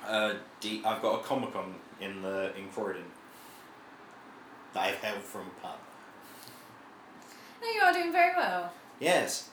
Uh, 0.04 0.34
D, 0.58 0.82
I've 0.84 1.00
got 1.00 1.20
a 1.20 1.22
Comic 1.22 1.52
Con 1.52 1.76
in 2.00 2.22
the 2.22 2.50
in 2.58 2.66
Croydon 2.74 3.04
that 4.74 4.80
I've 4.80 4.96
held 4.96 5.22
from 5.22 5.42
pub. 5.62 5.76
No, 7.60 7.68
you 7.68 7.80
are 7.82 7.92
doing 7.92 8.10
very 8.10 8.34
well. 8.36 8.72
Yes, 8.98 9.50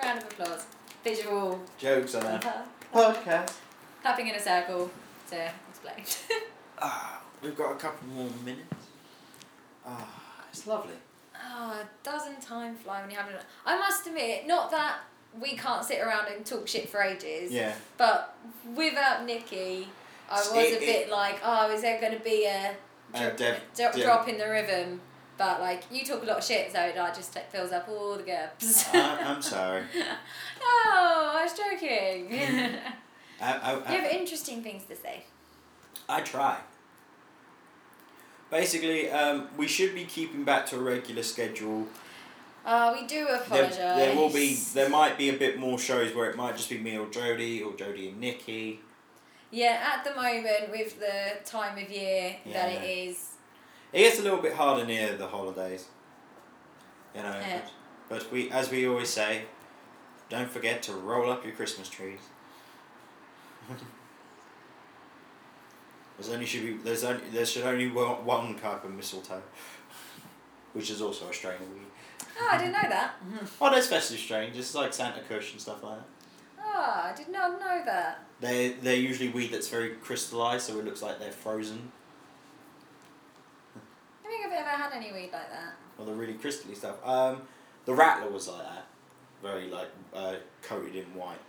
Round 0.00 0.18
of 0.18 0.24
applause. 0.24 0.66
Visual. 1.02 1.60
jokes 1.78 2.14
on 2.14 2.24
a 2.26 2.28
uh, 2.36 2.62
podcast. 2.94 3.54
Clapping 4.02 4.28
in 4.28 4.36
a 4.36 4.40
circle 4.40 4.88
to 5.30 5.50
explain. 5.68 6.04
Ah, 6.82 7.20
we've 7.42 7.56
got 7.56 7.72
a 7.72 7.74
couple 7.74 8.06
more 8.08 8.30
minutes. 8.44 8.86
Ah, 9.84 10.08
it's 10.50 10.66
lovely. 10.66 10.94
Oh, 11.42 11.82
doesn't 12.02 12.40
time 12.42 12.74
fly 12.76 13.00
when 13.00 13.10
you're 13.10 13.20
having 13.20 13.36
I 13.66 13.78
must 13.78 14.06
admit, 14.06 14.46
not 14.46 14.70
that 14.70 14.98
we 15.40 15.56
can't 15.56 15.84
sit 15.84 16.00
around 16.00 16.26
and 16.34 16.44
talk 16.44 16.66
shit 16.66 16.88
for 16.88 17.00
ages, 17.02 17.52
Yeah. 17.52 17.72
but 17.96 18.36
without 18.74 19.24
Nikki, 19.24 19.88
I 20.30 20.34
was 20.36 20.52
It- 20.52 20.76
a 20.76 20.80
bit 20.80 21.06
it- 21.06 21.10
like, 21.10 21.40
oh, 21.44 21.70
is 21.70 21.82
there 21.82 22.00
going 22.00 22.16
to 22.16 22.24
be 22.24 22.46
a, 22.46 22.74
A 23.14 23.18
dro- 23.18 23.36
def- 23.36 23.60
dro- 23.76 23.92
def- 23.92 24.02
drop 24.04 24.28
in 24.28 24.38
the 24.38 24.48
rhythm? 24.48 25.00
But 25.38 25.60
like, 25.60 25.84
you 25.90 26.04
talk 26.04 26.22
a 26.22 26.26
lot 26.26 26.38
of 26.38 26.44
shit, 26.44 26.70
so 26.70 26.80
it 26.82 26.96
like, 26.96 27.14
just 27.16 27.34
like, 27.34 27.50
fills 27.50 27.72
up 27.72 27.88
all 27.88 28.16
the 28.16 28.22
gaps. 28.24 28.92
I, 28.92 28.98
I'm 29.24 29.40
sorry. 29.54 29.82
no, 29.94 30.04
I 30.64 31.40
was 31.44 31.56
joking. 31.56 32.28
I, 33.40 33.52
I, 33.54 33.72
you 33.94 34.00
have 34.02 34.12
interesting 34.12 34.62
things 34.62 34.84
to 34.84 34.96
say. 34.96 35.24
I 36.08 36.20
try. 36.20 36.58
Basically, 38.50 39.10
um, 39.10 39.48
we 39.56 39.68
should 39.68 39.94
be 39.94 40.04
keeping 40.04 40.44
back 40.44 40.66
to 40.66 40.76
a 40.76 40.80
regular 40.80 41.22
schedule. 41.22 41.86
Uh, 42.66 42.94
we 42.98 43.06
do 43.06 43.24
There, 43.24 43.36
apologise. 43.36 43.76
there 43.76 44.14
will 44.16 44.28
be, 44.32 44.54
there 44.74 44.88
might 44.90 45.16
be 45.16 45.28
a 45.30 45.32
bit 45.34 45.58
more 45.58 45.78
shows 45.78 46.14
where 46.14 46.28
it 46.28 46.36
might 46.36 46.56
just 46.56 46.68
be 46.68 46.78
me 46.78 46.98
or 46.98 47.06
Jodie 47.06 47.64
or 47.64 47.72
Jodie 47.72 48.08
and 48.10 48.20
Nikki. 48.20 48.80
Yeah, 49.50 49.92
at 49.96 50.04
the 50.04 50.14
moment 50.14 50.70
with 50.70 50.98
the 51.00 51.38
time 51.44 51.78
of 51.82 51.90
year 51.90 52.36
that 52.52 52.70
it 52.72 52.84
is, 52.88 53.28
It 53.92 53.98
gets 54.00 54.18
a 54.20 54.22
little 54.22 54.38
bit 54.40 54.52
harder 54.54 54.84
near 54.86 55.16
the 55.16 55.26
holidays. 55.26 55.86
You 57.14 57.22
know, 57.22 57.30
Yeah. 57.40 57.60
but 58.08 58.30
we, 58.30 58.50
as 58.50 58.70
we 58.70 58.86
always 58.86 59.08
say, 59.08 59.42
don't 60.28 60.48
forget 60.50 60.82
to 60.84 60.92
roll 60.92 61.30
up 61.30 61.44
your 61.44 61.54
Christmas 61.54 61.88
trees. 61.88 62.20
There's 66.20 66.34
only 66.34 66.44
should 66.44 66.66
be 66.66 66.72
there's 66.74 67.02
only 67.02 67.22
there 67.32 67.46
should 67.46 67.64
only 67.64 67.86
be 67.86 67.92
one 67.92 68.54
type 68.56 68.84
of 68.84 68.92
mistletoe, 68.92 69.42
which 70.74 70.90
is 70.90 71.00
also 71.00 71.26
a 71.30 71.32
strain 71.32 71.58
weed. 71.60 71.86
Oh, 72.38 72.48
I 72.50 72.58
didn't 72.58 72.72
know 72.72 72.88
that. 72.90 73.14
Oh, 73.60 73.70
that's 73.70 73.86
festive 73.86 74.18
strains, 74.18 74.54
just 74.54 74.74
like 74.74 74.92
Santa 74.92 75.20
Kush 75.22 75.52
and 75.52 75.60
stuff 75.60 75.82
like 75.82 75.96
that. 75.96 76.04
Oh, 76.62 77.00
I 77.04 77.14
did 77.16 77.30
not 77.30 77.58
know 77.58 77.82
that. 77.86 78.22
They 78.38 78.72
they're 78.82 78.96
usually 78.96 79.30
weed 79.30 79.50
that's 79.50 79.68
very 79.68 79.94
crystallized, 79.94 80.66
so 80.66 80.78
it 80.78 80.84
looks 80.84 81.00
like 81.00 81.18
they're 81.18 81.32
frozen. 81.32 81.90
I 84.22 84.28
think 84.28 84.44
I've 84.44 84.52
ever 84.52 84.68
had 84.68 84.92
any 84.92 85.12
weed 85.12 85.30
like 85.32 85.50
that. 85.50 85.72
Well, 85.96 86.06
the 86.06 86.12
really 86.12 86.34
crystally 86.34 86.76
stuff. 86.76 86.96
Um, 87.02 87.40
the 87.86 87.94
Rattler 87.94 88.30
was 88.30 88.46
like 88.46 88.62
that, 88.62 88.84
very 89.42 89.70
like 89.70 89.88
uh, 90.12 90.34
coated 90.60 90.96
in 90.96 91.14
white. 91.14 91.40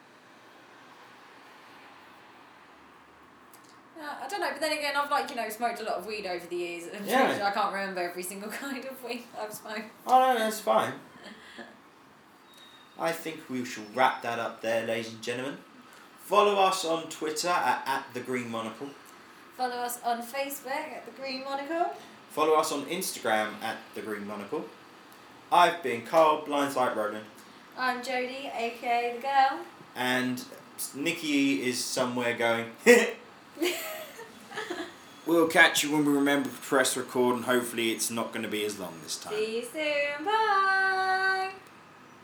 Uh, 4.01 4.25
I 4.25 4.27
don't 4.27 4.39
know, 4.39 4.49
but 4.51 4.59
then 4.61 4.71
again, 4.77 4.93
I've 4.95 5.11
like 5.11 5.29
you 5.29 5.35
know 5.35 5.47
smoked 5.49 5.79
a 5.79 5.83
lot 5.83 5.95
of 5.95 6.05
weed 6.07 6.25
over 6.25 6.45
the 6.47 6.55
years, 6.55 6.85
and 6.93 7.05
Yeah. 7.05 7.39
I 7.45 7.51
can't 7.51 7.71
remember 7.73 8.01
every 8.01 8.23
single 8.23 8.49
kind 8.61 8.83
of 8.83 9.03
weed 9.03 9.23
I've 9.39 9.53
smoked. 9.53 9.83
Oh 10.07 10.19
no, 10.33 10.39
that's 10.39 10.59
fine. 10.59 10.93
I 12.99 13.11
think 13.11 13.41
we 13.49 13.63
shall 13.65 13.83
wrap 13.95 14.21
that 14.23 14.37
up 14.39 14.61
there, 14.61 14.85
ladies 14.85 15.11
and 15.13 15.21
gentlemen. 15.21 15.57
Follow 16.25 16.55
us 16.61 16.85
on 16.85 17.09
Twitter 17.09 17.47
at, 17.49 17.83
at 17.85 18.05
the 18.13 18.19
Green 18.19 18.49
Monocle. 18.49 18.87
Follow 19.57 19.75
us 19.75 19.99
on 20.03 20.21
Facebook 20.21 20.67
at 20.71 21.05
the 21.05 21.11
Green 21.19 21.43
Monocle. 21.43 21.93
Follow 22.29 22.53
us 22.55 22.71
on 22.71 22.85
Instagram 22.85 23.49
at 23.61 23.77
the 23.95 24.01
Green 24.01 24.25
Monocle. 24.25 24.65
I've 25.51 25.83
been 25.83 26.03
Carl 26.05 26.43
Blindsight 26.45 26.95
Roland, 26.95 27.25
I'm 27.77 28.01
Jodie, 28.01 28.49
aka 28.55 29.15
the 29.15 29.21
girl. 29.21 29.59
and 29.95 30.43
Nikki 30.95 31.67
is 31.67 31.83
somewhere 31.83 32.35
going. 32.37 32.67
we'll 35.25 35.47
catch 35.47 35.83
you 35.83 35.91
when 35.91 36.05
we 36.05 36.11
remember 36.11 36.49
to 36.49 36.55
press 36.55 36.95
record, 36.97 37.35
and 37.35 37.45
hopefully, 37.45 37.91
it's 37.91 38.09
not 38.09 38.31
going 38.31 38.43
to 38.43 38.49
be 38.49 38.65
as 38.65 38.79
long 38.79 38.93
this 39.03 39.17
time. 39.17 39.33
See 39.33 39.57
you 39.57 39.63
soon. 39.63 40.25
Bye. 40.25 41.51